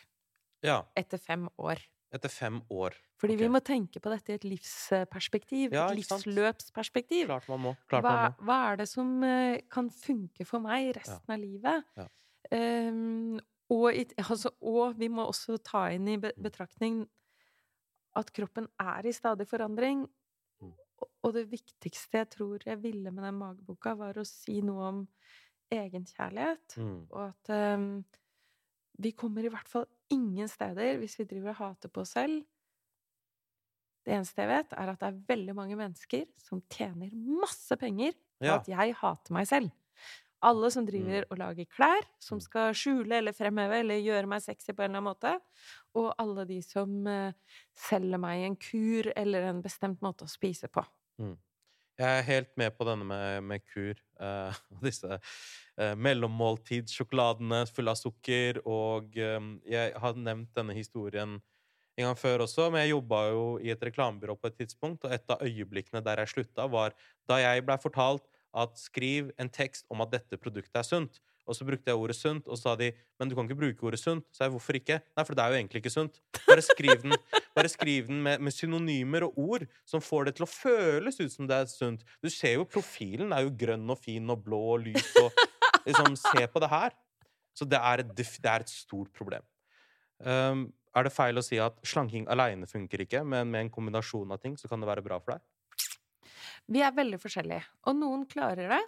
[0.63, 1.83] Ja, Etter fem år.
[2.13, 2.95] Etter fem år.
[3.21, 5.73] Fordi vi må tenke på dette i et livsperspektiv.
[5.77, 7.27] Ja, et livsløpsperspektiv.
[7.31, 7.75] Klart man må.
[7.91, 8.47] Klart Hva, man må.
[8.49, 11.85] hva er det som eh, kan funke for meg resten av livet?
[12.01, 12.09] Ja.
[12.51, 13.39] Um,
[13.71, 17.05] og, i, altså, og vi må også ta inn i betraktning
[18.19, 20.03] at kroppen er i stadig forandring.
[20.61, 20.73] Mm.
[21.01, 24.89] Og- Og det viktigste jeg tror jeg ville med den mageboka, var å si noe
[24.89, 25.09] om
[25.71, 26.77] egenkjærlighet.
[26.81, 27.07] Mm.
[27.11, 28.05] Og at um,
[28.99, 32.43] vi kommer i hvert fall ingen steder hvis vi driver og hater på oss selv.
[34.07, 38.13] Det eneste jeg vet, er at det er veldig mange mennesker som tjener masse penger
[38.41, 38.57] på Ja.
[38.57, 39.71] at jeg hater meg selv.
[40.43, 41.25] Alle som driver Mm.
[41.31, 42.41] og lager klær, som Mm.
[42.41, 45.41] skal skjule eller fremheve eller gjøre meg sexy på en eller annen måte.
[45.95, 47.33] Og alle de som eh,
[47.77, 50.83] selger meg en kur eller en bestemt måte å spise på.
[52.01, 53.99] Jeg er helt med på denne med, med kur.
[54.21, 54.53] Uh,
[54.85, 58.59] disse uh, mellommåltidssjokoladene fulle av sukker.
[58.69, 61.39] Og um, jeg har nevnt denne historien
[61.97, 65.15] en gang før også, men jeg jobba jo i et reklamebyrå på et tidspunkt, og
[65.17, 66.93] et av øyeblikkene der jeg slutta, var
[67.29, 71.21] da jeg blei fortalt at skriv en tekst om at dette produktet er sunt.
[71.51, 73.87] Og så brukte jeg ordet sunt, og så sa de men du kan ikke bruke
[73.89, 74.25] ordet sunt.
[74.31, 75.01] Så jeg hvorfor ikke?
[75.19, 76.21] Nei, for det er jo egentlig ikke sunt.
[76.47, 77.17] Bare skriv den,
[77.59, 81.35] bare skriv den med, med, synonymer og ord som får det til å føles ut
[81.35, 82.07] som det er sunt.
[82.23, 85.35] Du ser jo profilen er jo grønn og fin og blå og lys og
[85.87, 86.95] liksom Se på det her.
[87.57, 89.43] Så det er et, det er et stort problem.
[90.21, 94.31] Um, er det feil å si at slanking aleine funker ikke, men med en kombinasjon
[94.35, 95.45] av ting så kan det være bra for deg?
[96.71, 98.81] Vi er veldig forskjellige, og noen klarer det,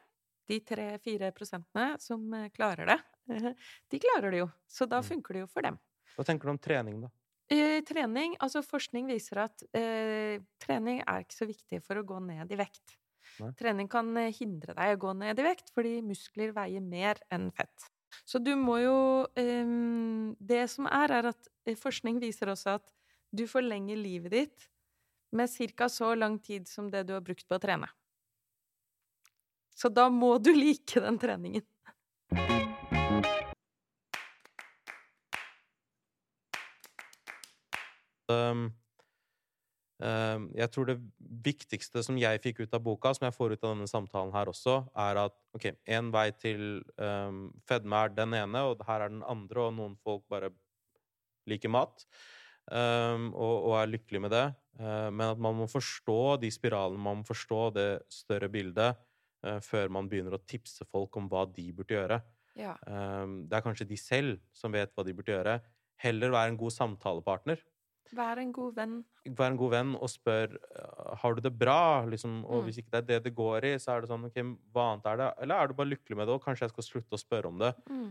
[0.52, 3.00] de tre-fire prosentene som eh, klarer det,
[3.90, 4.52] de klarer det jo.
[4.68, 5.08] Så da mm.
[5.08, 5.80] funker det jo for dem.
[6.12, 7.12] Hva tenker du om trening, da?
[7.52, 12.20] Eh, trening Altså, forskning viser at eh, trening er ikke så viktig for å gå
[12.24, 12.96] ned i vekt.
[13.42, 13.52] Nei.
[13.58, 17.50] Trening kan eh, hindre deg å gå ned i vekt fordi muskler veier mer enn
[17.56, 17.88] fett.
[18.28, 18.96] Så du må jo
[19.40, 19.72] eh,
[20.36, 21.50] Det som er, er at
[21.80, 22.92] forskning viser også at
[23.32, 24.68] du forlenger livet ditt
[25.32, 25.88] med ca.
[25.88, 27.88] så lang tid som det du har brukt på å trene.
[29.74, 31.64] Så da må du like den treningen.
[38.32, 38.72] Um,
[39.98, 40.98] um, jeg tror det
[41.44, 44.50] viktigste som jeg fikk ut av boka, som jeg får ut av denne samtalen her
[44.52, 49.14] også, er at ok, én vei til um, fedme er den ene, og her er
[49.14, 50.52] den andre, og noen folk bare
[51.50, 52.04] liker mat
[52.70, 54.46] um, og, og, er lykkelig med det.
[54.78, 59.00] Uh, men at man må forstå de spiralene, man må forstå det større bildet
[59.64, 62.20] før man begynner å tipse folk om hva de burde gjøre.
[62.58, 62.76] Ja.
[62.86, 65.58] Um, det er kanskje de selv som vet hva de burde gjøre.
[66.02, 67.62] Heller være en god samtalepartner.
[68.12, 68.96] Vær en god venn.
[69.38, 72.04] Vær en god venn og spør uh, har du det bra.
[72.10, 72.66] Liksom, og mm.
[72.66, 74.42] hvis ikke det er det det går i, så er det sånn ok,
[74.74, 75.30] hva annet er det?
[75.46, 77.62] Eller er du bare lykkelig med det, og kanskje jeg skal slutte å spørre om
[77.62, 77.72] det?
[77.88, 78.10] Mm.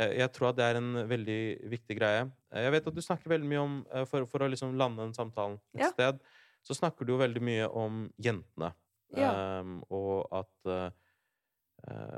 [0.00, 1.40] Uh, jeg tror at det er en veldig
[1.74, 2.28] viktig greie.
[2.62, 3.74] Jeg vet at du snakker veldig mye om
[4.08, 5.92] For, for å liksom lande den samtalen et ja.
[5.92, 6.22] sted,
[6.64, 8.70] så snakker du jo veldig mye om jentene.
[9.18, 9.60] Ja.
[9.60, 10.90] Um, og at uh,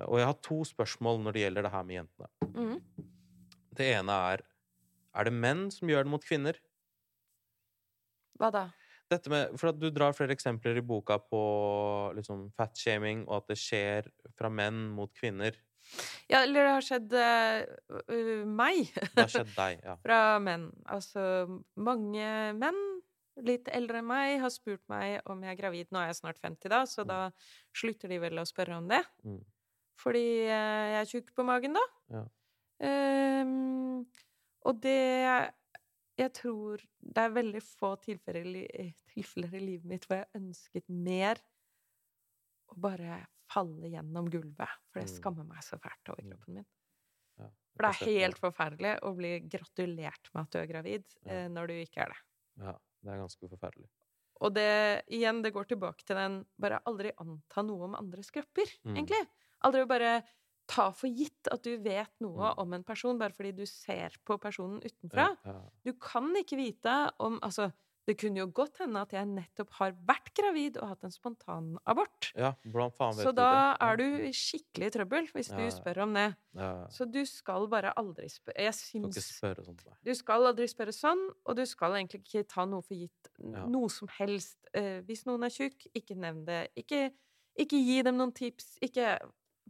[0.06, 2.28] Og jeg har to spørsmål når det gjelder det her med jentene.
[2.54, 3.08] Mm.
[3.74, 4.44] Det ene er
[5.14, 6.58] Er det menn som gjør det mot kvinner?
[8.38, 8.64] Hva da?
[9.10, 11.40] Dette med, for at Du drar flere eksempler i boka på
[12.16, 15.56] liksom, fatshaming, og at det skjer fra menn mot kvinner.
[16.30, 18.88] Ja, eller det har skjedd uh, meg.
[18.96, 19.96] Det har skjedd deg, ja.
[20.06, 20.70] Fra menn.
[20.90, 21.24] Altså
[21.76, 22.80] mange menn
[23.42, 25.90] litt eldre enn meg, har spurt meg om jeg er gravid.
[25.90, 27.10] Nå er jeg snart 50, da, så mm.
[27.10, 27.18] da
[27.76, 29.02] slutter de vel å spørre om det.
[29.26, 29.40] Mm.
[30.00, 31.84] Fordi eh, jeg er tjukk på magen, da.
[32.14, 32.24] Ja.
[32.84, 34.00] Um,
[34.66, 35.52] og det
[36.18, 38.66] Jeg tror det er veldig få tilfeller,
[39.12, 41.40] tilfeller, i livet mitt hvor jeg ønsket mer
[42.70, 43.18] å bare
[43.50, 45.14] falle gjennom gulvet, for det mm.
[45.16, 46.68] skammer meg så fælt over kroppen min.
[47.38, 51.34] Ja, for det er helt forferdelig å bli gratulert med at du er gravid, ja.
[51.34, 52.20] eh, når du ikke er det.
[52.62, 52.76] Ja.
[53.04, 53.90] Det er ganske forferdelig.
[54.42, 58.70] Og det, igjen, det går tilbake til den bare aldri anta noe om andres kropper,
[58.82, 58.96] mm.
[58.96, 59.20] egentlig.
[59.64, 60.14] Aldri bare
[60.70, 62.60] ta for gitt at du vet noe mm.
[62.62, 65.28] om en person bare fordi du ser på personen utenfra.
[65.44, 65.62] Ja, ja.
[65.84, 67.70] Du kan ikke vite om Altså,
[68.04, 72.30] det kunne jo godt hende at jeg nettopp har vært gravid og hatt en spontanabort.
[72.36, 73.86] Ja, faen vet Så da det?
[73.86, 76.26] er du skikkelig i trøbbel hvis ja, du spør om det.
[76.58, 76.72] Ja.
[76.92, 81.22] Så du skal bare aldri spørre Jeg syns spørre sånn, Du skal aldri spørre sånn,
[81.44, 83.32] og du skal egentlig ikke ta noe for gitt.
[83.40, 84.58] Noe som helst.
[84.76, 86.60] Eh, hvis noen er tjukk, ikke nevn det.
[86.84, 87.08] Ikke,
[87.56, 88.76] ikke gi dem noen tips.
[88.84, 89.16] Ikke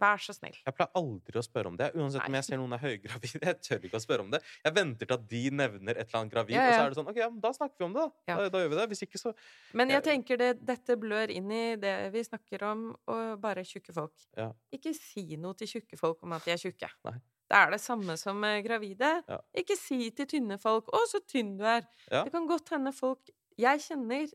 [0.01, 0.57] Vær så snill.
[0.59, 1.91] Jeg pleier aldri å spørre om det.
[1.95, 3.41] Uansett om jeg ser noen er høygravide.
[3.45, 4.41] Jeg tør ikke å spørre om det.
[4.65, 6.71] Jeg venter til at de nevner et eller annet gravid, ja, ja.
[6.71, 8.25] og så er det sånn OK, ja, da snakker vi om det, da.
[8.41, 8.87] Da, da gjør vi det.
[8.91, 9.35] Hvis ikke, så
[9.79, 13.95] Men jeg tenker det, dette blør inn i det vi snakker om, og bare tjukke
[13.95, 14.27] folk.
[14.75, 16.91] Ikke si noe til tjukke folk om at de er tjukke.
[17.07, 17.17] Nei.
[17.45, 19.11] Det er det samme som gravide.
[19.55, 21.87] Ikke si til tynne folk 'Å, så tynn du er'.
[22.11, 24.27] Det kan godt hende folk Jeg kjenner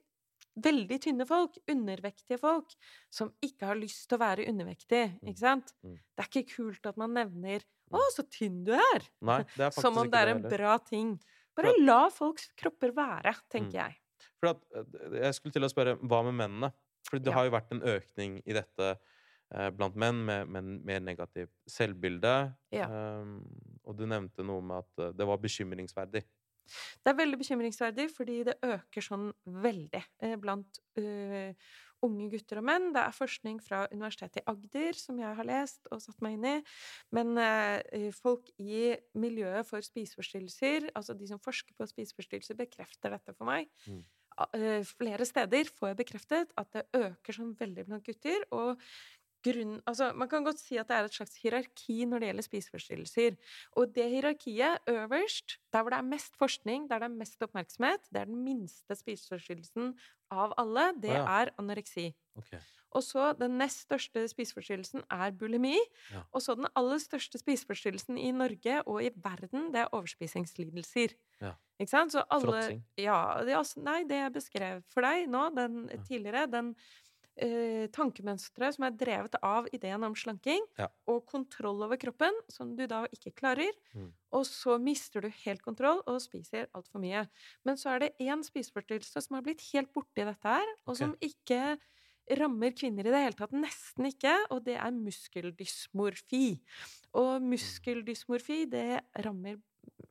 [0.63, 2.75] veldig tynne folk, undervektige folk,
[3.13, 5.03] som ikke har lyst til å være undervektig.
[5.19, 5.31] Mm.
[5.31, 5.73] Ikke sant?
[5.85, 5.97] Mm.
[5.97, 9.71] Det er ikke kult at man nevner 'Å, så tynn du er!' Nei, det er
[9.83, 11.15] som om det er en bra ting.
[11.57, 13.79] Bare at, la folks kropper være, tenker mm.
[13.81, 14.27] jeg.
[14.39, 16.71] For at, eh, jeg skulle til å spørre hva med mennene?
[17.09, 17.37] For det ja.
[17.39, 22.35] har jo vært en økning i dette eh, blant menn med, med mer negativt selvbilde.
[22.75, 22.89] Ja.
[22.91, 23.39] Um,
[23.87, 26.23] og du nevnte noe med at eh, det var bekymringsverdig.
[27.03, 29.29] Det er veldig bekymringsverdig fordi det øker sånn
[29.63, 31.51] veldig eh, blant uh,
[32.05, 32.89] unge gutter og menn.
[32.95, 36.47] Det er forskning fra Universitetet i Agder som jeg har lest og satt meg inn
[36.51, 36.55] i.
[37.15, 43.35] Men uh, folk i miljøet for spiseforstyrrelser, altså de som forsker på spiseforstyrrelser, bekrefter dette
[43.35, 43.69] for meg.
[43.89, 44.01] Mm.
[44.39, 48.45] Uh, flere steder får jeg bekreftet at det øker sånn veldig blant gutter.
[48.55, 48.79] Og
[49.45, 52.47] grunn, altså, man kan godt si at det er et slags hierarki når det gjelder
[52.47, 53.37] spiseforstyrrelser.
[53.79, 58.09] Og det hierarkiet øverst, der hvor det er mest forskning, der det er mest oppmerksomhet,
[58.13, 59.93] det er den minste spiseforstyrrelsen
[60.31, 61.23] av alle, det ja.
[61.41, 62.11] er anoreksi.
[62.35, 62.59] Okay.
[62.97, 65.77] Og så den nest største spiseforstyrrelsen er bulimi.
[66.09, 66.23] Ja.
[66.33, 71.13] Og så den aller største spiseforstyrrelsen i Norge og i verden, det er overspisingslidelser.
[71.41, 71.53] Ja.
[71.79, 72.15] Ikke sant?
[72.15, 72.81] Så alle Fråtsing.
[72.97, 73.19] Ja.
[73.45, 76.73] Det, er altså, nei, det jeg beskrev for deg nå, den tidligere, den
[77.41, 80.87] eh, tankemønsteret som er drevet av ideen om slanking, Ja.
[81.07, 83.71] og kontroll over kroppen, som du da ikke klarer.
[83.93, 84.11] Mm.
[84.35, 87.27] Og så mister du helt kontroll og spiser altfor mye.
[87.65, 90.99] Men så er det én spiseforstyrrelse som har blitt helt borti dette her, og okay.
[90.99, 91.79] som ikke
[92.37, 93.55] rammer kvinner i det hele tatt.
[93.57, 94.35] Nesten ikke.
[94.53, 96.59] Og det er muskeldysmorfi.
[97.17, 99.57] Og muskeldysmorfi, det rammer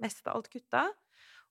[0.03, 0.89] mest av alt gutta.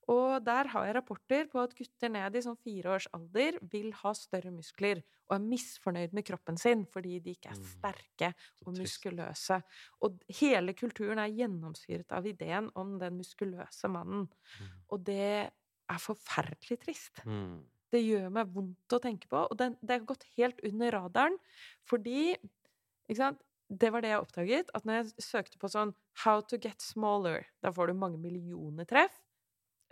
[0.08, 3.92] Og der har jeg rapporter på at gutter ned i sånn fire års alder vil
[3.92, 7.66] ha større muskler og er misfornøyd med kroppen sin fordi de ikke er Mm.
[7.74, 8.30] sterke
[8.66, 9.62] og muskuløse.
[10.02, 14.30] Og hele kulturen er gjennomsyret av ideen om den muskuløse mannen.
[14.60, 14.70] Mm.
[14.90, 15.52] Og det
[15.90, 17.26] er forferdelig trist.
[17.26, 17.66] Mm.
[17.92, 19.44] Det gjør meg vondt å tenke på.
[19.52, 21.38] Og det har gått helt under radaren,
[21.88, 22.36] fordi
[23.10, 23.44] ikke sant?
[23.70, 25.94] Det var det jeg oppdaget, at når jeg søkte på sånn
[26.24, 29.27] 'How to get smaller', da får du mange millioner treff.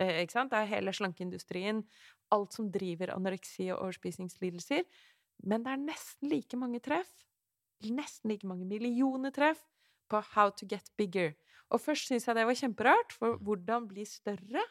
[0.02, 0.52] Eh, ikke sant?
[0.52, 1.82] Det er hele slankeindustrien,
[2.34, 4.84] alt som driver anoreksi og overspisingslidelser.
[5.46, 7.10] Men det er nesten like mange treff,
[7.84, 9.62] nesten like mange millioner treff,
[10.08, 11.34] på 'How to get bigger'.
[11.70, 14.62] Og først syntes jeg det var kjemperart, for hvordan bli større?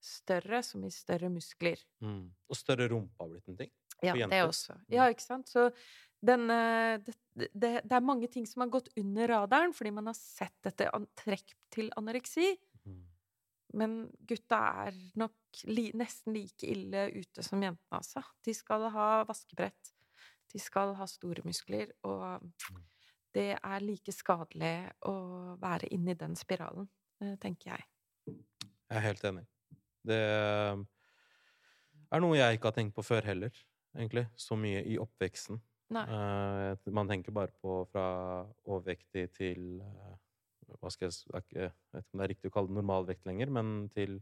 [0.00, 1.76] Større som i større muskler.
[2.00, 2.30] Mm.
[2.48, 3.70] Og større rumpe har blitt en ting.
[4.02, 4.78] Ja, det også.
[4.88, 5.48] Ja, ikke sant?
[5.48, 5.70] Så
[6.24, 10.06] den, eh, det, det, det er mange ting som har gått under radaren, fordi man
[10.10, 12.54] har sett dette trekk til anoreksi.
[13.68, 13.78] Mm.
[13.78, 13.94] Men
[14.28, 18.22] gutta er nok li nesten like ille ute som jentene, altså.
[18.44, 19.92] De skal ha vaskebrett.
[20.52, 21.92] De skal ha store muskler.
[22.08, 22.48] Og
[23.36, 25.14] det er like skadelig å
[25.60, 26.88] være inni den spiralen,
[27.22, 27.88] eh, tenker jeg.
[28.88, 29.44] Jeg er helt enig.
[30.08, 30.20] Det
[32.08, 33.52] er noe jeg ikke har tenkt på før heller,
[33.96, 34.24] egentlig.
[34.36, 35.60] Så mye i oppveksten.
[35.92, 36.04] Nei.
[36.04, 38.06] Eh, man tenker bare på fra
[38.68, 40.16] overvektig til eh,
[40.76, 43.52] Hva skal jeg Jeg vet ikke om det er riktig å kalle det normalvekt lenger,
[43.54, 44.18] men til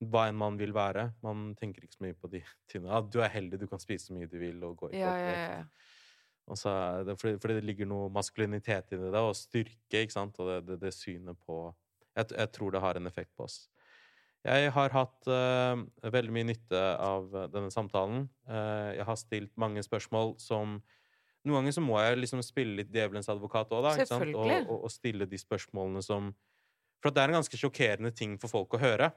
[0.00, 1.10] hva enn man vil være.
[1.24, 2.92] Man tenker ikke så mye på de tingene.
[2.92, 5.16] Ja, du er heldig, du kan spise så mye du vil og gå i Ja,
[5.18, 5.64] ja, ja.
[6.50, 10.38] Det, fordi, fordi det ligger noe maskulinitet i det, og styrke, ikke sant?
[10.42, 11.68] Og det, det, det synet på
[12.16, 13.60] jeg, jeg tror det har en effekt på oss.
[14.42, 15.76] Jeg har hatt uh,
[16.10, 18.24] veldig mye nytte av denne samtalen.
[18.48, 20.78] Uh, jeg har stilt mange spørsmål som
[21.44, 23.94] Noen ganger så må jeg liksom spille litt djevelens advokat òg, da.
[23.96, 24.34] Ikke sant?
[24.36, 26.34] Og, og, og stille de spørsmålene som
[27.02, 29.10] For det er en ganske sjokkerende ting for folk å høre.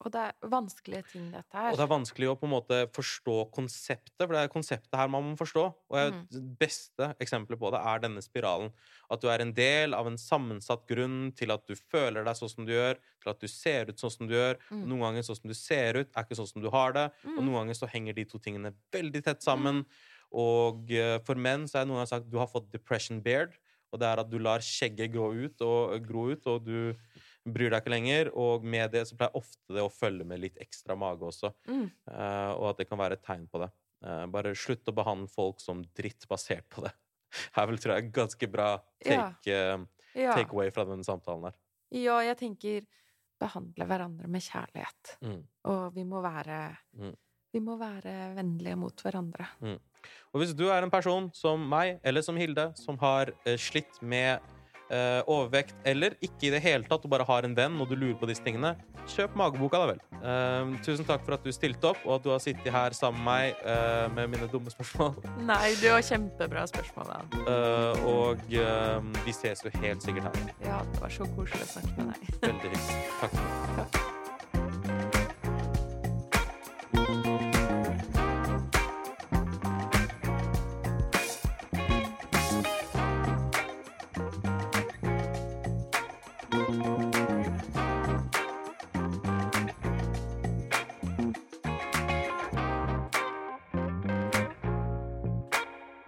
[0.00, 1.72] Og det er vanskelige ting, dette her.
[1.72, 5.08] Og det er vanskelig å på en måte forstå konseptet, for det er konseptet her
[5.12, 5.64] man må forstå.
[5.92, 6.54] Og det Mm.
[6.56, 8.72] beste eksempelet på det er denne spiralen.
[9.12, 12.48] At du er en del av en sammensatt grunn til at du føler deg sånn
[12.54, 14.56] som du gjør, til at du ser ut sånn som du gjør.
[14.70, 14.86] Mm.
[14.88, 17.06] Noen ganger sånn som du ser ut, er ikke sånn som du har det.
[17.24, 17.44] Og Mm.
[17.50, 19.84] noen ganger så henger de to tingene veldig tett sammen.
[20.30, 23.20] Og eh, for menn så er det noen som har sagt du har fått depression
[23.22, 23.56] beard.
[23.90, 26.92] Og det er at du lar skjegget gro ut og, gro ut, og du
[27.50, 28.30] bryr deg ikke lenger.
[28.38, 31.50] Og med det så pleier ofte det å følge med litt ekstra mage også.
[31.66, 31.88] Mm.
[32.06, 33.70] Uh, og at det kan være et tegn på det.
[34.06, 36.92] Uh, bare slutt å behandle folk som dritt basert på det.
[37.56, 38.68] Her vel tror jeg er ganske bra
[39.02, 39.74] take, ja.
[40.14, 40.38] Ja.
[40.38, 41.58] take away fra denne samtalen her.
[41.94, 42.86] ja, jeg tenker
[43.40, 45.12] behandle hverandre med kjærlighet.
[45.22, 45.42] Mm.
[45.70, 46.62] Og vi må være
[46.98, 47.14] Mm.
[47.50, 49.46] Vi må være vennlige mot hverandre.
[50.34, 53.98] Og hvis du er en person som meg, eller som Hilde, som har eh, slitt
[54.02, 54.38] med
[54.90, 57.96] eh, overvekt, eller ikke i det hele tatt, og bare har en venn, og du
[57.96, 58.74] lurer på disse tingene,
[59.10, 60.02] kjøp mageboka, da vel.
[60.20, 63.24] Eh, tusen takk for at du stilte opp, og at du har sittet her sammen
[63.24, 65.18] med meg eh, med mine dumme spørsmål.
[65.50, 67.42] Nei, du har kjempebra spørsmål, da.
[67.56, 70.54] Eh, og eh, vi ses jo helt sikkert her.
[70.66, 72.40] Ja, det var så koselig å snakke med deg.
[72.46, 73.04] Veldig hyggelig.
[73.20, 74.09] Takk for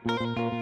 [0.05, 0.61] Música